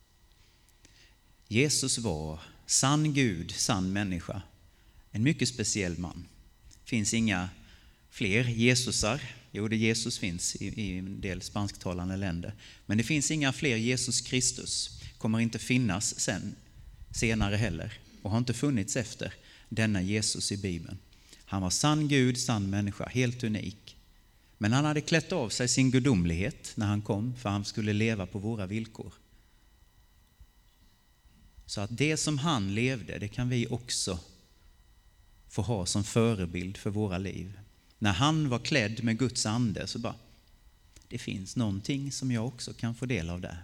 [1.48, 4.42] Jesus var sann Gud, sann människa,
[5.10, 6.26] en mycket speciell man.
[6.68, 7.48] Det finns inga
[8.10, 9.20] fler Jesusar.
[9.52, 12.54] Jo, det Jesus finns i, i en del spansktalande länder.
[12.86, 15.00] Men det finns inga fler Jesus Kristus.
[15.18, 16.56] kommer inte finnas sen,
[17.10, 19.34] senare heller och har inte funnits efter
[19.68, 20.98] denna Jesus i Bibeln.
[21.46, 23.96] Han var sann Gud, sann människa, helt unik.
[24.58, 28.26] Men han hade klätt av sig sin gudomlighet när han kom, för han skulle leva
[28.26, 29.12] på våra villkor.
[31.66, 34.18] Så att det som han levde, det kan vi också
[35.48, 37.58] få ha som förebild för våra liv.
[37.98, 40.14] När han var klädd med Guds ande så bara,
[41.08, 43.62] det finns någonting som jag också kan få del av där.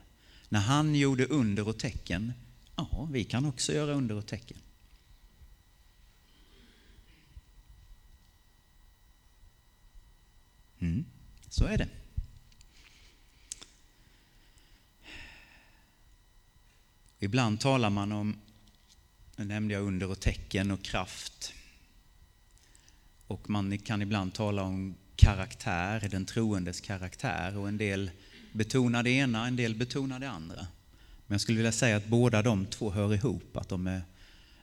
[0.49, 2.33] När han gjorde under och tecken,
[2.77, 4.59] ja, vi kan också göra under och tecken.
[10.83, 11.05] Mm,
[11.49, 11.89] så är det.
[17.19, 18.37] Ibland talar man om,
[19.37, 21.53] nu nämnde jag under och tecken och kraft.
[23.27, 27.57] Och man kan ibland tala om karaktär, den troendes karaktär.
[27.57, 28.11] Och en del
[28.53, 30.67] betonar det ena, en del betonar det andra.
[31.27, 34.03] Men jag skulle vilja säga att båda de två hör ihop, att de är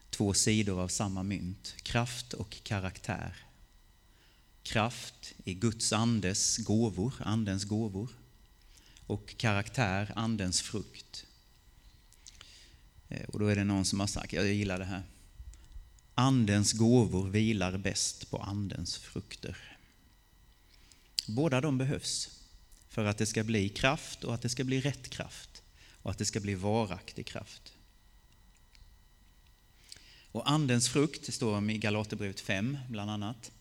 [0.09, 1.75] två sidor av samma mynt.
[1.83, 3.48] Kraft och karaktär.
[4.63, 8.09] Kraft i Guds andes gåvor, andens gåvor.
[9.05, 11.25] Och karaktär, andens frukt.
[13.07, 15.03] Eh, och då är det någon som har sagt, jag gillar det här,
[16.19, 19.57] Andens gåvor vilar bäst på Andens frukter.
[21.27, 22.29] Båda de behövs
[22.89, 25.63] för att det ska bli kraft och att det ska bli rätt kraft
[26.01, 27.73] och att det ska bli varaktig kraft.
[30.31, 33.51] Och andens frukt, det står om i Galaterbrevet 5 bland annat,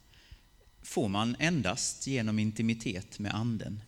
[0.89, 3.83] får man endast genom intimitet med anden.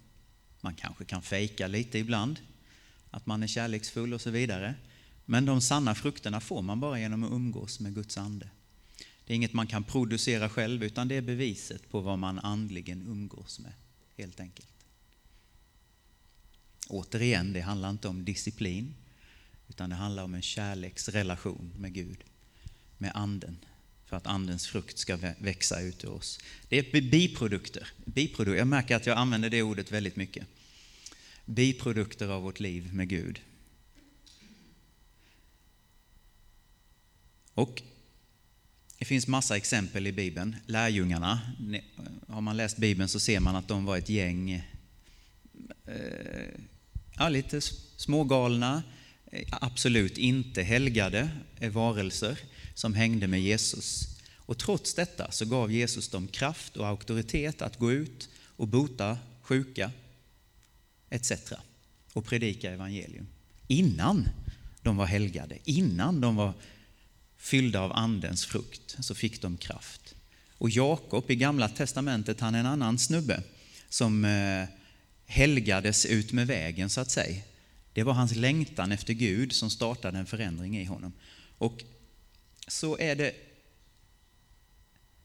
[0.60, 2.40] Man kanske kan fejka lite ibland,
[3.10, 4.74] att man är kärleksfull och så vidare.
[5.24, 8.48] Men de sanna frukterna får man bara genom att umgås med Guds ande.
[9.24, 13.02] Det är inget man kan producera själv, utan det är beviset på vad man andligen
[13.02, 13.72] umgås med,
[14.16, 14.84] helt enkelt.
[16.88, 18.94] Återigen, det handlar inte om disciplin,
[19.68, 22.24] utan det handlar om en kärleksrelation med Gud,
[22.98, 23.64] med anden,
[24.10, 26.38] för att andens frukt ska växa ut ur oss.
[26.68, 27.88] Det är biprodukter.
[28.04, 28.58] biprodukter.
[28.58, 30.46] Jag märker att jag använder det ordet väldigt mycket.
[31.44, 33.40] Biprodukter av vårt liv med Gud.
[37.54, 37.82] Och
[38.98, 40.56] det finns massa exempel i Bibeln.
[40.66, 41.40] Lärjungarna,
[42.28, 44.50] har man läst Bibeln så ser man att de var ett gäng
[45.86, 46.50] eh,
[47.16, 47.60] ja, lite
[47.96, 48.82] smågalna,
[49.32, 51.30] eh, absolut inte helgade
[51.72, 52.38] varelser
[52.74, 54.08] som hängde med Jesus.
[54.36, 59.18] Och trots detta så gav Jesus dem kraft och auktoritet att gå ut och bota
[59.42, 59.90] sjuka
[61.10, 61.32] etc.
[62.12, 63.26] och predika evangelium.
[63.66, 64.28] Innan
[64.82, 66.52] de var helgade, innan de var
[67.36, 70.14] fyllda av andens frukt, så fick de kraft.
[70.58, 73.42] Och Jakob i Gamla Testamentet, han är en annan snubbe
[73.88, 74.64] som eh,
[75.26, 77.42] helgades ut med vägen så att säga.
[77.92, 81.12] Det var hans längtan efter Gud som startade en förändring i honom.
[81.58, 81.84] Och
[82.70, 83.34] så är det,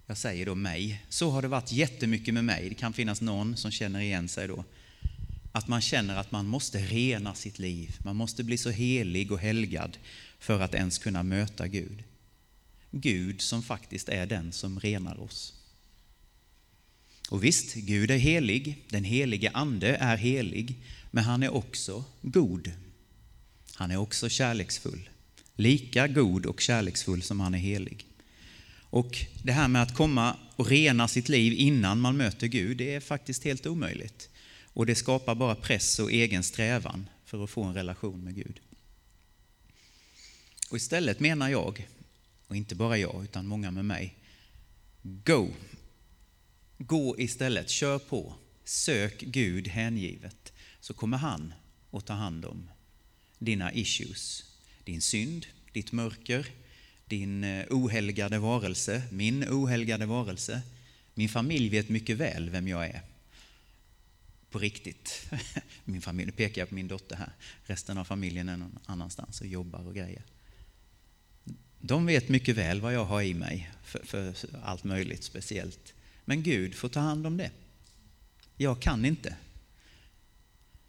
[0.05, 2.69] jag säger då mig, så har det varit jättemycket med mig.
[2.69, 4.63] Det kan finnas någon som känner igen sig då.
[5.51, 7.97] Att man känner att man måste rena sitt liv.
[8.03, 9.97] Man måste bli så helig och helgad
[10.39, 12.03] för att ens kunna möta Gud.
[12.91, 15.53] Gud som faktiskt är den som renar oss.
[17.29, 20.75] Och visst, Gud är helig, den helige Ande är helig,
[21.11, 22.71] men han är också god.
[23.73, 25.09] Han är också kärleksfull.
[25.55, 28.05] Lika god och kärleksfull som han är helig.
[28.89, 32.93] Och det här med att komma och rena sitt liv innan man möter Gud, det
[32.93, 34.29] är faktiskt helt omöjligt.
[34.63, 38.59] Och det skapar bara press och egen strävan för att få en relation med Gud.
[40.69, 41.87] Och istället menar jag,
[42.47, 44.15] och inte bara jag utan många med mig,
[45.01, 45.49] Go
[46.77, 51.53] Gå istället, kör på, sök Gud hängivet, så kommer han
[51.91, 52.69] att ta hand om
[53.39, 54.43] dina issues,
[54.85, 56.47] din synd, ditt mörker,
[57.05, 60.61] din eh, ohelgade varelse, min ohelgade varelse.
[61.13, 63.01] Min familj vet mycket väl vem jag är.
[64.49, 65.31] På riktigt.
[65.85, 67.31] Min familj, nu pekar jag på min dotter här.
[67.63, 70.23] Resten av familjen är någon annanstans och jobbar och grejer.
[71.79, 75.93] De vet mycket väl vad jag har i mig för, för allt möjligt speciellt.
[76.25, 77.51] Men Gud får ta hand om det.
[78.57, 79.35] Jag kan inte.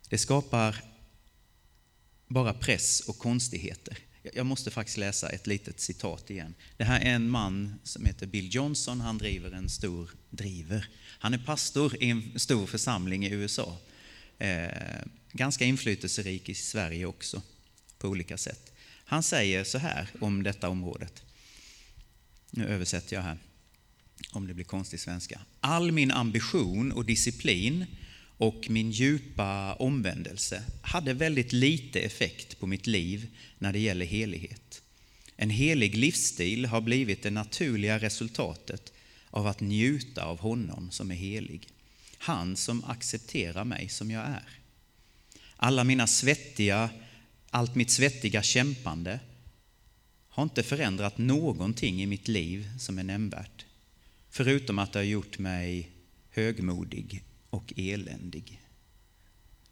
[0.09, 0.85] Det skapar
[2.29, 3.99] bara press och konstigheter.
[4.35, 6.55] Jag måste faktiskt läsa ett litet citat igen.
[6.77, 9.01] Det här är en man som heter Bill Johnson.
[9.01, 10.89] Han driver en stor, driver.
[11.19, 13.79] Han är pastor i en stor församling i USA.
[14.39, 14.69] Eh,
[15.33, 17.43] ganska inflytelserik i Sverige också,
[17.99, 18.73] på olika sätt.
[19.05, 21.23] Han säger så här om detta området.
[22.51, 23.39] Nu översätter jag här
[24.33, 25.41] om det blir konstig svenska.
[25.61, 27.87] All min ambition och disciplin
[28.39, 34.83] och min djupa omvändelse hade väldigt lite effekt på mitt liv när det gäller helighet.
[35.37, 38.93] En helig livsstil har blivit det naturliga resultatet
[39.31, 41.69] av att njuta av honom som är helig.
[42.19, 44.49] Han som accepterar mig som jag är.
[45.57, 46.91] Alla mina svettiga,
[47.51, 49.21] allt mitt svettiga kämpande
[50.29, 53.67] har inte förändrat någonting i mitt liv som är nämnvärt.
[54.31, 55.91] Förutom att det har gjort mig
[56.31, 57.23] högmodig
[57.57, 58.63] och eländig.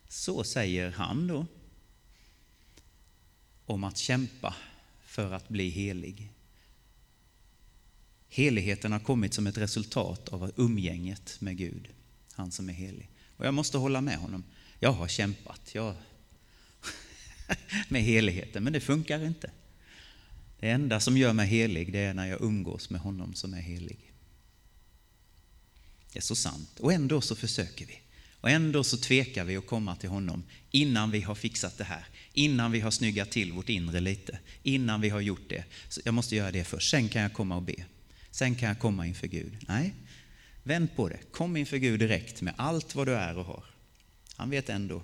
[0.08, 1.46] Så säger han då
[3.66, 4.54] om att kämpa
[5.00, 6.32] för att bli helig.
[8.28, 11.88] Heligheten har kommit som ett resultat av umgänget med Gud,
[12.32, 13.10] han som är helig.
[13.36, 14.44] Och jag måste hålla med honom.
[14.78, 15.94] Jag har kämpat jag...
[17.88, 19.50] med heligheten, men det funkar inte.
[20.60, 23.60] Det enda som gör mig helig, det är när jag umgås med honom som är
[23.60, 24.13] helig.
[26.14, 26.80] Det är så sant.
[26.80, 28.00] Och ändå så försöker vi.
[28.40, 32.04] Och ändå så tvekar vi att komma till honom innan vi har fixat det här.
[32.32, 34.38] Innan vi har snyggat till vårt inre lite.
[34.62, 35.64] Innan vi har gjort det.
[35.88, 36.90] Så jag måste göra det först.
[36.90, 37.84] Sen kan jag komma och be.
[38.30, 39.56] Sen kan jag komma inför Gud.
[39.68, 39.94] Nej,
[40.62, 41.18] vänd på det.
[41.32, 43.64] Kom inför Gud direkt med allt vad du är och har.
[44.36, 45.02] Han vet ändå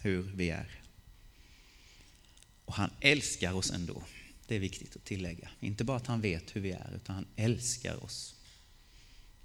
[0.00, 0.80] hur vi är.
[2.64, 4.02] Och han älskar oss ändå.
[4.46, 5.48] Det är viktigt att tillägga.
[5.60, 8.35] Inte bara att han vet hur vi är, utan han älskar oss.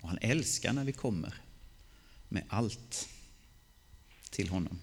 [0.01, 1.33] Och han älskar när vi kommer
[2.29, 3.09] med allt
[4.29, 4.79] till honom.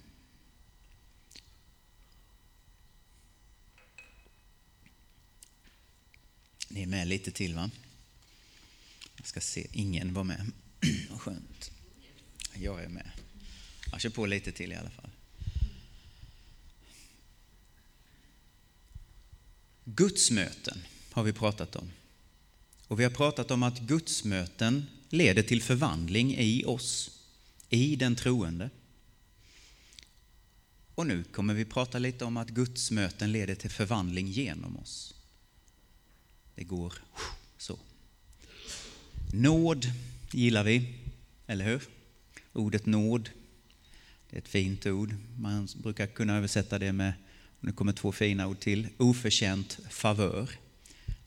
[6.69, 7.71] Ni är med lite till va?
[9.17, 10.53] Jag ska se, ingen var med.
[11.11, 11.71] Vad skönt.
[12.55, 13.11] Jag är med.
[13.91, 15.11] Jag kör på lite till i alla fall.
[19.85, 20.79] Gudsmöten
[21.11, 21.91] har vi pratat om.
[22.87, 27.11] Och vi har pratat om att gudsmöten leder till förvandling i oss,
[27.69, 28.71] i den troende.
[30.95, 35.15] Och nu kommer vi prata lite om att Guds möten leder till förvandling genom oss.
[36.55, 36.95] Det går
[37.59, 37.79] så.
[39.33, 39.87] Nåd
[40.33, 40.95] gillar vi,
[41.47, 41.83] eller hur?
[42.53, 43.31] Ordet nåd,
[44.31, 45.15] det är ett fint ord.
[45.39, 47.13] Man brukar kunna översätta det med,
[47.61, 50.51] nu kommer två fina ord till, oförtjänt favör.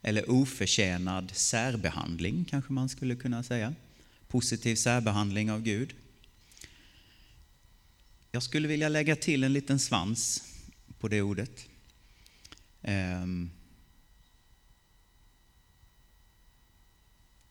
[0.02, 3.74] Eller oförtjänad särbehandling kanske man skulle kunna säga.
[4.28, 5.94] Positiv särbehandling av Gud.
[8.32, 10.44] Jag skulle vilja lägga till en liten svans
[11.00, 11.68] på det ordet.
[12.82, 13.52] Um,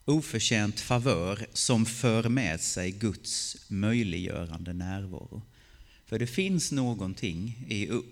[0.05, 5.43] oförtjänt favör som för med sig Guds möjliggörande närvaro.
[6.07, 7.67] För det finns någonting,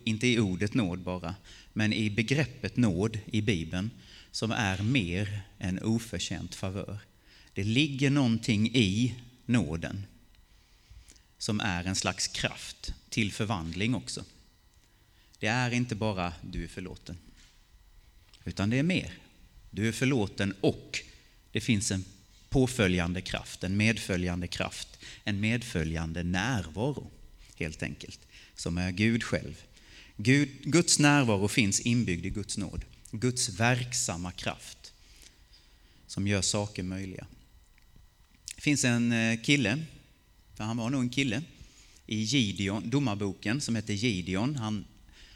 [0.05, 1.34] inte i ordet nåd bara,
[1.72, 3.91] men i begreppet nåd i Bibeln
[4.39, 6.99] som är mer än oförtjänt favör.
[7.53, 9.14] Det ligger någonting i
[9.47, 10.07] nåden
[11.39, 14.24] som är en slags kraft till förvandling också.
[15.39, 17.18] Det är inte bara du är förlåten,
[18.45, 19.12] utan det är mer.
[19.70, 21.01] Du är förlåten och
[21.53, 22.05] det finns en
[22.49, 27.11] påföljande kraft, en medföljande kraft, en medföljande närvaro
[27.57, 28.20] helt enkelt,
[28.55, 29.62] som är Gud själv.
[30.16, 34.92] Gud, Guds närvaro finns inbyggd i Guds nåd, Guds verksamma kraft
[36.06, 37.26] som gör saker möjliga.
[38.56, 39.84] Det finns en eh, kille,
[40.54, 41.42] för han var nog en kille,
[42.06, 44.56] i Gideon, domarboken som heter Gideon.
[44.56, 44.84] Han,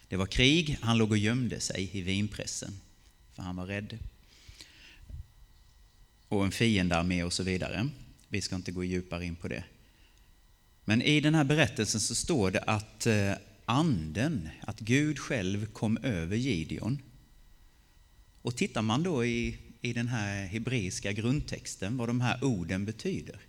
[0.08, 2.80] det var krig, han låg och gömde sig i vinpressen
[3.34, 3.98] för han var rädd
[6.28, 7.88] och en fiendearmé och så vidare.
[8.28, 9.64] Vi ska inte gå djupare in på det.
[10.84, 13.32] Men i den här berättelsen så står det att eh,
[13.64, 16.98] anden, att Gud själv kom över Gideon.
[18.43, 23.40] Och tittar man då i, i den här hebreiska grundtexten, vad de här orden betyder,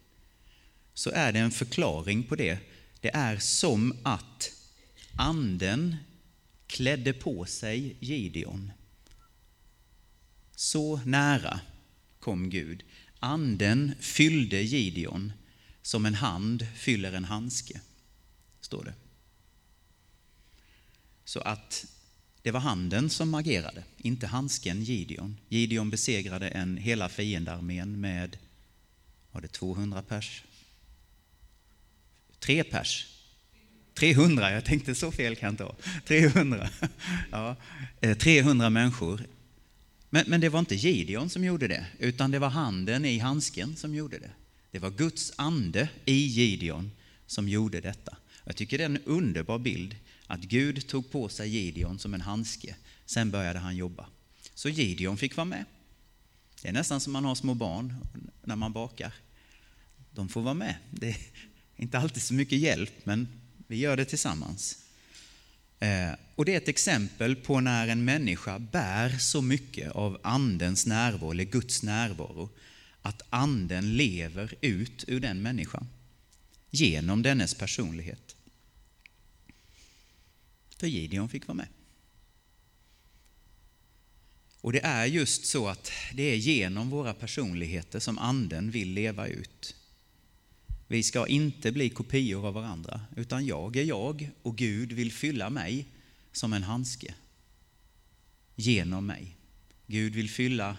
[0.94, 2.60] så är det en förklaring på det.
[3.02, 4.52] Det är som att
[5.16, 5.96] anden
[6.68, 8.72] klädde på sig Gideon.
[10.56, 11.60] Så nära
[12.20, 12.84] kom Gud.
[13.20, 15.34] Anden fyllde Gideon
[15.82, 17.82] som en hand fyller en handske,
[18.62, 18.94] står det.
[21.26, 21.86] Så att
[22.44, 25.38] det var handen som agerade, inte handsken Gideon.
[25.50, 28.38] Gideon besegrade en hela fiendearmén med,
[29.32, 30.44] var det 200 pers?
[32.40, 33.08] Tre pers.
[33.94, 35.76] 300, jag tänkte så fel kan jag inte ha.
[36.08, 36.70] 300.
[37.32, 37.56] Ja,
[38.02, 39.22] eh, 300 människor
[40.14, 43.76] men, men det var inte Gideon som gjorde det, utan det var handen i handsken
[43.76, 44.30] som gjorde det.
[44.72, 46.92] Det var Guds ande i Gideon
[47.28, 48.18] som gjorde detta.
[48.44, 49.96] Jag tycker det är en underbar bild
[50.28, 52.76] att Gud tog på sig Gideon som en handske.
[53.06, 54.06] Sen började han jobba.
[54.54, 55.66] Så Gideon fick vara med.
[56.62, 57.96] Det är nästan som man har små barn
[58.44, 59.14] när man bakar.
[60.12, 60.76] De får vara med.
[60.92, 61.18] Det är
[61.76, 63.28] inte alltid så mycket hjälp, men
[63.68, 64.78] vi gör det tillsammans.
[65.80, 70.86] Eh, och det är ett exempel på när en människa bär så mycket av Andens
[70.86, 72.50] närvaro, eller Guds närvaro,
[73.02, 75.88] att Anden lever ut ur den människan
[76.70, 78.36] genom dennes personlighet.
[80.84, 81.68] För Gideon fick vara med.
[84.62, 89.28] Och det är just så att det är genom våra personligheter som Anden vill leva
[89.28, 89.76] ut
[90.88, 95.50] vi ska inte bli kopior av varandra, utan jag är jag och Gud vill fylla
[95.50, 95.88] mig
[96.32, 97.14] som en handske
[98.56, 99.36] genom mig.
[99.88, 100.78] Gud vill fylla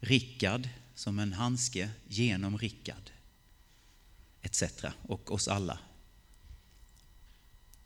[0.00, 3.10] Rickard som en handske genom Rickard,
[4.42, 4.62] etc.
[5.02, 5.78] och oss alla.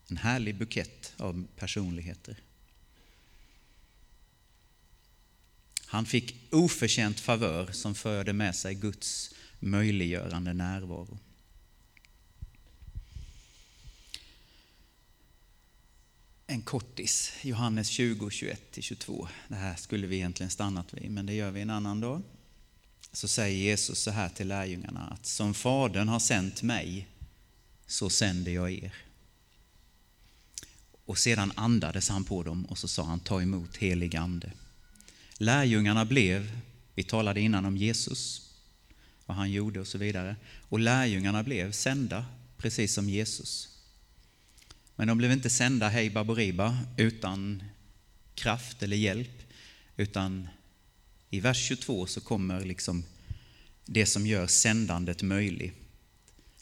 [0.09, 2.37] En härlig bukett av personligheter.
[5.85, 11.17] Han fick oförtjänt favör som förde med sig Guds möjliggörande närvaro.
[16.47, 19.27] en kortis, Johannes 20, 21-22.
[19.47, 22.21] Det här skulle vi egentligen stannat vid, men det gör vi en annan dag.
[23.11, 27.07] Så säger Jesus så här till lärjungarna att som Fadern har sänt mig,
[27.87, 29.06] så sänder jag er.
[31.07, 34.51] Och sedan andades han på dem och så sa han ta emot helig ande.
[35.37, 36.51] Lärjungarna blev,
[36.95, 38.51] vi talade innan om Jesus,
[39.25, 40.35] vad han gjorde och så vidare,
[40.69, 42.25] och lärjungarna blev sända
[42.57, 43.69] precis som Jesus.
[44.95, 47.63] Men de blev inte sända hej baberiba utan
[48.35, 49.43] kraft eller hjälp,
[49.97, 50.47] utan
[51.29, 53.03] I vers 22 så kommer liksom
[53.85, 55.75] det som gör sändandet möjligt.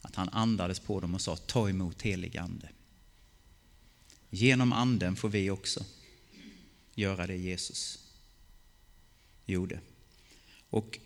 [0.02, 2.70] Att han andades på dem och sa ta emot helig ande.
[4.36, 5.86] Genom anden får vi också
[6.96, 8.00] göra det Jesus
[9.46, 9.80] gjorde.
[10.70, 11.00] Och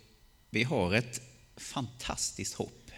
[0.50, 1.22] vi har ett
[1.58, 2.92] fantastiskt hopp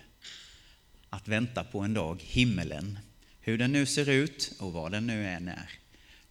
[1.09, 2.99] att vänta på en dag, himmelen.
[3.39, 5.69] Hur den nu ser ut och vad den nu än är,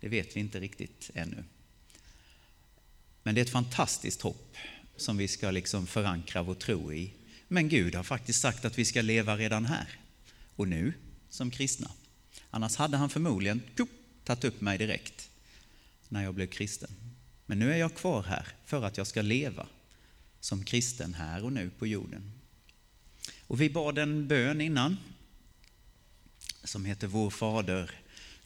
[0.01, 1.45] det vet vi inte riktigt ännu.
[3.23, 4.57] Men det är ett fantastiskt hopp
[4.97, 7.13] som vi ska liksom förankra vår tro i.
[7.49, 9.99] Men Gud har faktiskt sagt att vi ska leva redan här
[10.57, 10.93] och nu
[11.31, 11.91] som kristna.
[12.51, 13.63] Annars hade han förmodligen
[14.25, 15.31] tagit upp mig direkt
[16.09, 16.91] när jag blev kristen.
[17.47, 19.67] Men nu är jag kvar här för att jag ska leva
[20.41, 22.33] som kristen här och nu på jorden.
[23.47, 24.97] Och vi bad en bön innan
[26.65, 27.91] som heter Vår Fader,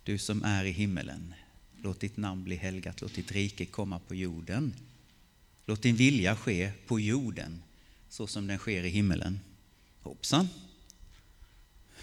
[0.03, 1.35] du som är i himmelen.
[1.83, 4.75] Låt ditt namn bli helgat, låt ditt rike komma på jorden.
[5.67, 7.63] Låt din vilja ske på jorden
[8.09, 9.41] så som den sker i himmelen.
[10.01, 10.49] Hoppsan!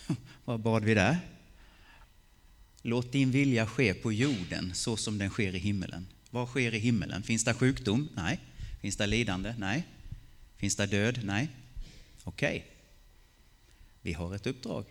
[0.45, 1.19] Vad bad vi där?
[2.81, 6.07] Låt din vilja ske på jorden så som den sker i himmelen.
[6.29, 7.23] Vad sker i himmelen?
[7.23, 8.09] Finns det sjukdom?
[8.15, 8.39] Nej.
[8.81, 9.55] Finns det lidande?
[9.57, 9.87] Nej.
[10.57, 11.19] Finns det död?
[11.23, 11.49] Nej.
[12.23, 12.57] Okej.
[12.57, 12.61] Okay.
[14.01, 14.85] Vi har ett uppdrag.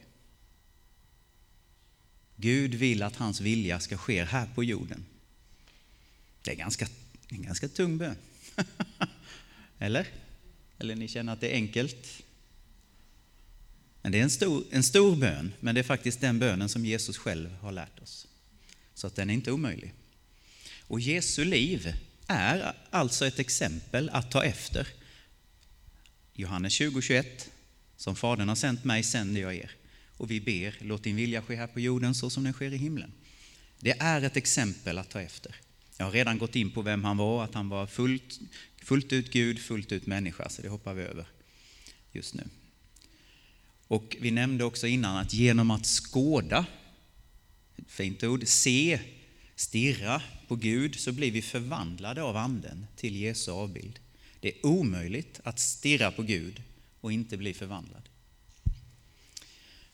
[2.36, 5.04] Gud vill att hans vilja ska ske här på jorden.
[6.42, 6.86] Det är ganska,
[7.28, 8.16] en ganska tung bön.
[9.78, 10.06] Eller?
[10.78, 12.22] Eller ni känner att det är enkelt?
[14.02, 16.84] Men det är en stor, en stor bön, men det är faktiskt den bönen som
[16.84, 18.26] Jesus själv har lärt oss.
[18.94, 19.94] Så att den är inte omöjlig.
[20.80, 21.92] Och Jesu liv
[22.26, 24.88] är alltså ett exempel att ta efter.
[26.34, 27.24] Johannes 20.21
[27.96, 29.70] Som Fadern har sänt mig sänder jag er.
[30.16, 32.76] Och vi ber, låt din vilja ske här på jorden så som den sker i
[32.76, 33.12] himlen.
[33.80, 35.56] Det är ett exempel att ta efter.
[35.96, 38.40] Jag har redan gått in på vem han var, att han var fullt,
[38.82, 41.26] fullt ut Gud, fullt ut människa, så det hoppar vi över
[42.12, 42.42] just nu.
[43.90, 46.66] Och vi nämnde också innan att genom att skåda,
[47.76, 49.00] ett fint ord, se,
[49.54, 53.98] stirra på Gud så blir vi förvandlade av anden till Jesu avbild.
[54.40, 56.62] Det är omöjligt att stirra på Gud
[57.00, 58.08] och inte bli förvandlad.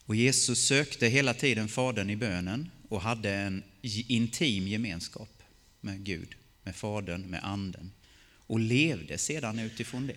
[0.04, 3.62] Och Jesus sökte hela tiden Fadern i bönen och hade en
[4.08, 5.42] intim gemenskap
[5.80, 7.92] med Gud, med Fadern, med Anden
[8.46, 10.16] och levde sedan utifrån det.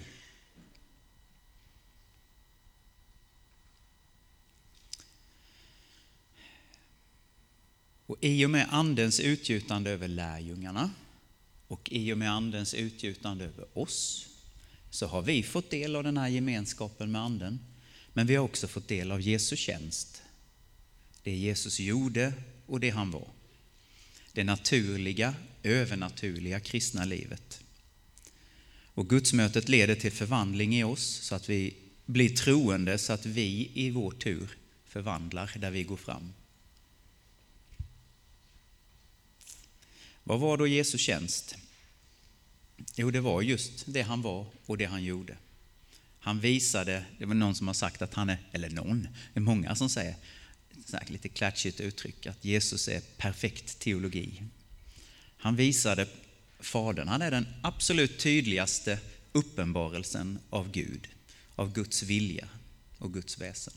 [8.09, 10.91] Och i och med Andens utgjutande över lärjungarna
[11.67, 14.27] och i och med Andens utgjutande över oss
[14.89, 17.59] så har vi fått del av den här gemenskapen med Anden.
[18.13, 20.21] Men vi har också fått del av Jesu tjänst.
[21.23, 22.33] Det Jesus gjorde
[22.65, 23.27] och det han var.
[24.33, 27.63] Det naturliga, övernaturliga kristna livet.
[28.85, 31.73] Och gudsmötet leder till förvandling i oss så att vi
[32.05, 36.33] blir troende så att vi i vår tur förvandlar där vi går fram.
[40.29, 41.55] Vad var då Jesu tjänst?
[42.95, 45.37] Jo, det var just det han var och det han gjorde.
[46.19, 49.01] Han visade, det var någon som har sagt att han är, eller någon,
[49.33, 50.15] det är många som säger,
[51.07, 54.43] lite klatschigt uttryck, att Jesus är perfekt teologi.
[55.37, 56.07] Han visade
[56.59, 58.99] Fadern, han är den absolut tydligaste
[59.31, 61.07] uppenbarelsen av Gud,
[61.55, 62.49] av Guds vilja
[62.97, 63.73] och Guds väsen.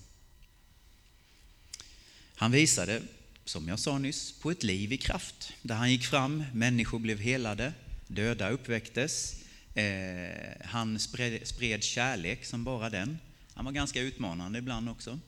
[2.35, 3.03] Han visade
[3.45, 5.53] som jag sa nyss, på ett liv i kraft.
[5.63, 7.73] Där han gick fram, människor blev helade,
[8.07, 9.43] döda uppväcktes.
[9.75, 13.19] Eh, han spred, spred kärlek som bara den.
[13.55, 15.19] Han var ganska utmanande ibland också,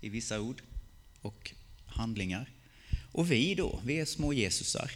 [0.00, 0.62] i vissa ord
[1.20, 1.54] och
[1.86, 2.50] handlingar.
[3.12, 4.90] Och vi då, vi är små Jesusar.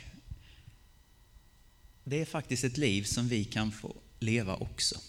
[2.04, 5.00] Det är faktiskt ett liv som vi kan få leva också.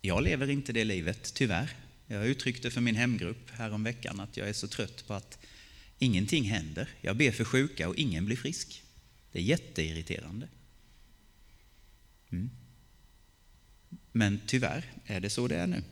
[0.00, 1.76] Jag lever inte det livet, tyvärr.
[2.12, 5.38] Jag uttryckte för min hemgrupp häromveckan att jag är så trött på att
[5.98, 6.88] ingenting händer.
[7.00, 8.82] Jag ber för sjuka och ingen blir frisk.
[9.32, 10.48] Det är jätteirriterande.
[12.30, 12.50] Mm.
[14.12, 15.82] Men tyvärr är det så det är nu.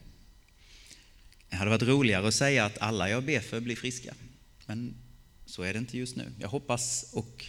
[1.48, 4.14] Det hade varit roligare att säga att alla jag ber för blir friska.
[4.66, 4.94] Men
[5.46, 6.32] så är det inte just nu.
[6.40, 7.44] Jag hoppas och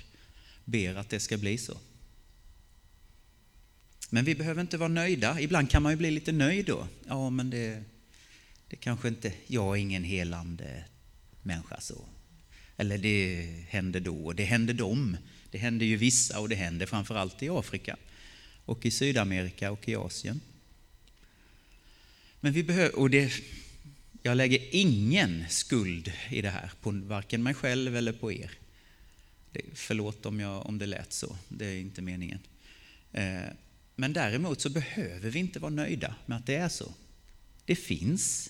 [0.65, 1.77] ber att det ska bli så.
[4.09, 5.41] Men vi behöver inte vara nöjda.
[5.41, 6.87] Ibland kan man ju bli lite nöjd då.
[7.07, 7.83] Ja, men det,
[8.69, 10.83] det kanske inte, jag är ingen helande
[11.43, 12.05] människa så.
[12.77, 15.17] Eller det händer då, och det händer dem.
[15.51, 17.97] Det händer ju vissa och det händer framförallt i Afrika
[18.65, 20.41] och i Sydamerika och i Asien.
[22.39, 23.33] Men vi behöver, och det,
[24.23, 28.51] jag lägger ingen skuld i det här på varken mig själv eller på er.
[29.51, 32.39] Det, förlåt om, jag, om det lät så, det är inte meningen.
[33.11, 33.41] Eh,
[33.95, 36.93] men däremot så behöver vi inte vara nöjda med att det är så.
[37.65, 38.49] Det finns.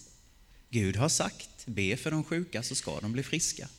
[0.70, 3.70] Gud har sagt, be för de sjuka så ska de bli friska.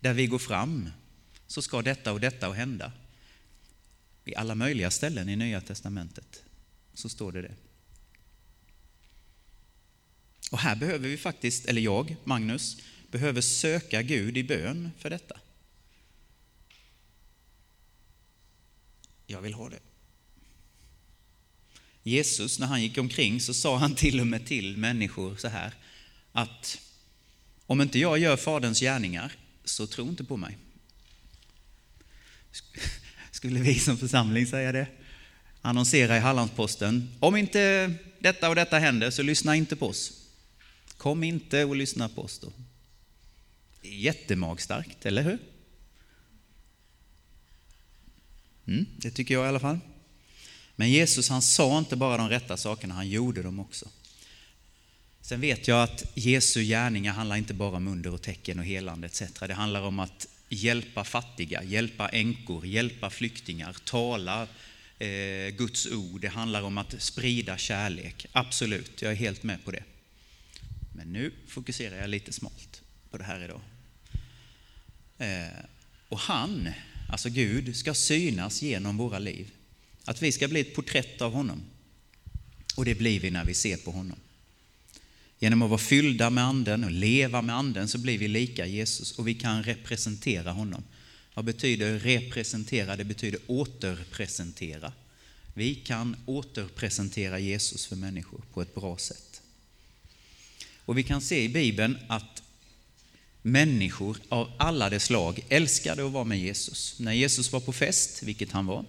[0.00, 0.90] Där vi går fram
[1.46, 2.92] så ska detta och detta och hända.
[4.24, 6.42] I alla möjliga ställen i Nya Testamentet
[6.94, 7.54] så står det det.
[10.50, 12.76] Och här behöver vi faktiskt, eller jag, Magnus,
[13.10, 15.40] behöver söka Gud i bön för detta.
[19.26, 19.80] Jag vill ha det.
[22.02, 25.74] Jesus, när han gick omkring så sa han till och med till människor så här
[26.34, 26.78] att
[27.66, 29.32] om inte jag gör Faderns gärningar
[29.64, 30.58] så tro inte på mig.
[33.30, 34.86] Skulle vi som församling säga det?
[35.60, 37.14] Annonsera i Hallandsposten.
[37.20, 40.12] Om inte detta och detta händer så lyssna inte på oss.
[40.96, 42.52] Kom inte och lyssna på oss då.
[43.82, 45.38] Jättemagstarkt, eller hur?
[48.66, 49.78] Mm, det tycker jag i alla fall.
[50.76, 53.88] Men Jesus han sa inte bara de rätta sakerna, han gjorde dem också.
[55.24, 59.06] Sen vet jag att Jesu gärningar handlar inte bara om under och tecken och helande
[59.06, 59.22] etc.
[59.40, 64.42] Det handlar om att hjälpa fattiga, hjälpa änkor, hjälpa flyktingar, tala
[64.98, 66.20] eh, Guds ord.
[66.20, 68.26] Det handlar om att sprida kärlek.
[68.32, 69.82] Absolut, jag är helt med på det.
[70.92, 73.60] Men nu fokuserar jag lite smalt på det här idag.
[75.18, 75.64] Eh,
[76.08, 76.68] och han,
[77.08, 79.50] alltså Gud, ska synas genom våra liv.
[80.04, 81.62] Att vi ska bli ett porträtt av honom.
[82.76, 84.18] Och det blir vi när vi ser på honom.
[85.44, 89.18] Genom att vara fyllda med anden och leva med anden så blir vi lika Jesus
[89.18, 90.84] och vi kan representera honom.
[91.34, 92.96] Vad betyder representera?
[92.96, 94.92] Det betyder återpresentera.
[95.54, 99.42] Vi kan återpresentera Jesus för människor på ett bra sätt.
[100.84, 102.42] Och vi kan se i Bibeln att
[103.42, 106.96] människor av alla de slag älskade att vara med Jesus.
[106.98, 108.84] När Jesus var på fest, vilket han var,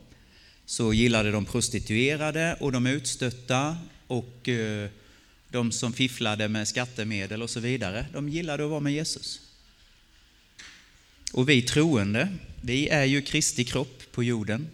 [0.66, 3.78] så gillade de prostituerade och de utstötta
[4.08, 4.90] och eh,
[5.56, 8.06] de som fifflade med skattemedel och så vidare.
[8.14, 9.42] De gillade att vara med Jesus.
[11.34, 14.68] Och vi troende, vi är ju Kristi kropp på jorden.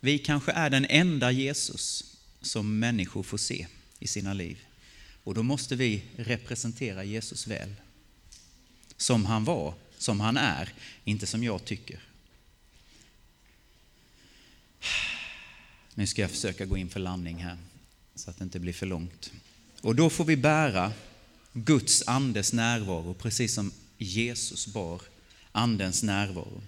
[0.00, 3.66] Vi kanske är den enda Jesus som människor får se
[3.98, 4.58] i sina liv.
[5.24, 7.74] Och då måste vi representera Jesus väl.
[8.96, 10.72] Som han var, som han är,
[11.04, 12.00] inte som jag tycker.
[15.94, 17.58] Nu ska jag försöka gå in för landning här,
[18.14, 19.32] så att det inte blir för långt.
[19.80, 20.92] Och då får vi bära
[21.52, 25.02] Guds andes närvaro, precis som Jesus bar
[25.52, 26.62] andens närvaro.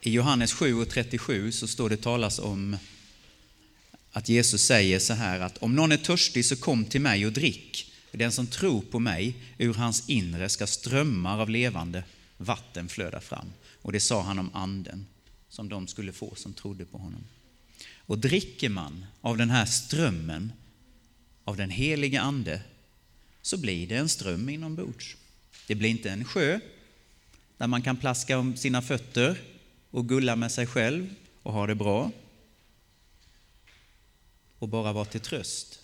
[0.00, 2.76] I Johannes 7 och 37 så står det talas om
[4.12, 7.32] att Jesus säger så här att om någon är törstig så kom till mig och
[7.32, 7.92] drick.
[8.12, 12.04] Den som tror på mig, ur hans inre ska strömmar av levande
[12.36, 13.52] vatten flöda fram.
[13.82, 15.06] Och det sa han om anden
[15.48, 17.24] som de skulle få som trodde på honom.
[17.98, 20.52] Och dricker man av den här strömmen
[21.50, 22.62] av den helige ande
[23.42, 25.16] så blir det en ström inombords.
[25.66, 26.60] Det blir inte en sjö
[27.56, 29.40] där man kan plaska om sina fötter
[29.90, 32.10] och gulla med sig själv och ha det bra
[34.58, 35.80] och bara vara till tröst.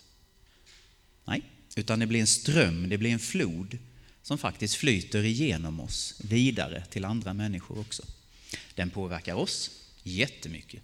[1.25, 1.41] Nej,
[1.75, 3.77] utan det blir en ström, det blir en flod
[4.21, 8.03] som faktiskt flyter igenom oss vidare till andra människor också.
[8.75, 9.71] Den påverkar oss
[10.03, 10.83] jättemycket,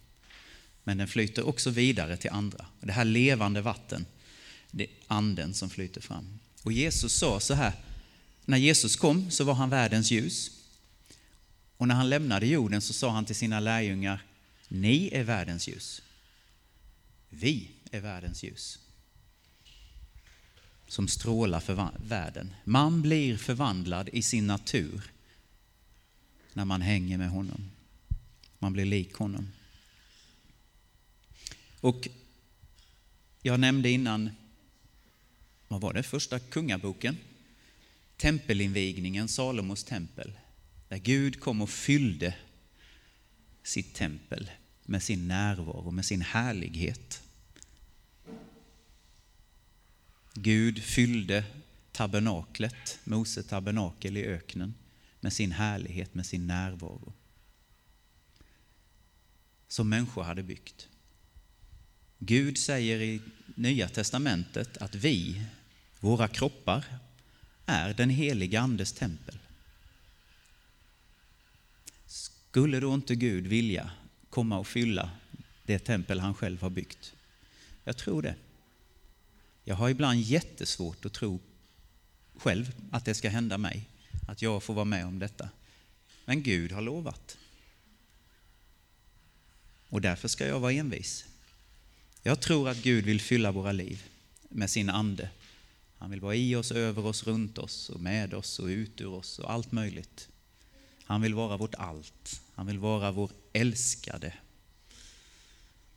[0.84, 2.66] men den flyter också vidare till andra.
[2.82, 4.06] Det här levande vatten,
[4.76, 6.40] det är anden som flyter fram.
[6.64, 7.74] Och Jesus sa så här,
[8.46, 10.52] när Jesus kom så var han världens ljus.
[11.78, 14.26] Och när han lämnade jorden så sa han till sina lärjungar,
[14.68, 16.02] ni är världens ljus.
[17.30, 18.80] Vi är världens ljus.
[20.88, 22.56] Som strålar för världen.
[22.64, 25.12] Man blir förvandlad i sin natur
[26.54, 27.72] när man hänger med honom.
[28.60, 29.52] Man blir lik honom.
[31.80, 32.08] Och
[33.42, 34.30] jag nämnde innan,
[35.74, 37.18] vad var det, första kungaboken?
[38.18, 40.40] Tempelinvigningen, Salomos tempel.
[40.88, 42.36] Där Gud kom och fyllde
[43.64, 44.52] sitt tempel
[44.86, 47.24] med sin närvaro, med sin härlighet.
[50.34, 51.46] Gud fyllde
[51.92, 54.74] tabernaklet, Mose tabernakel i öknen,
[55.20, 57.14] med sin härlighet, med sin närvaro.
[59.68, 60.88] Som människor hade byggt.
[62.20, 63.22] Gud säger i
[63.56, 65.46] Nya testamentet att vi,
[66.04, 66.86] våra kroppar,
[67.66, 69.38] är den heliga Andes tempel.
[72.06, 73.92] Skulle då inte Gud vilja
[74.30, 75.12] komma och fylla
[75.66, 77.14] det tempel han själv har byggt?
[77.84, 78.36] Jag tror det.
[79.64, 81.40] Jag har ibland jättesvårt att tro
[82.38, 83.90] själv att det ska hända mig,
[84.28, 85.50] att jag får vara med om detta.
[86.26, 87.38] Men Gud har lovat.
[89.90, 91.26] Och därför ska jag vara envis.
[92.24, 94.04] Jag tror att Gud vill fylla våra liv
[94.50, 95.30] med sin ande.
[96.04, 99.08] Han vill vara i oss, över oss, runt oss och med oss och ut ur
[99.08, 100.30] oss och allt möjligt.
[101.04, 102.42] Han vill vara vårt allt.
[102.56, 104.34] Han vill vara vår älskade.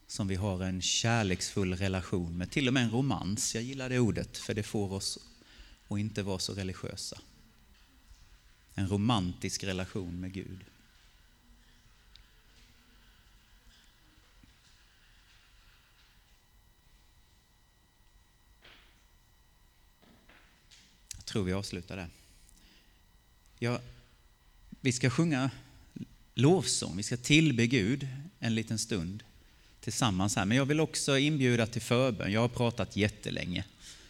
[0.07, 3.55] Som vi har en kärleksfull relation med, till och med en romans.
[3.55, 5.19] Jag gillar det ordet för det får oss
[5.89, 7.21] att inte vara så religiösa.
[8.75, 10.65] En romantisk relation med Gud.
[21.27, 22.09] Tror vi avslutar där.
[23.59, 23.81] Ja,
[24.81, 25.51] vi ska sjunga
[26.35, 28.09] lovsång, vi ska tillbe Gud
[28.39, 29.23] en liten stund
[29.81, 30.45] tillsammans här.
[30.45, 32.33] Men jag vill också inbjuda till förbön.
[32.33, 33.65] Jag har pratat jättelänge.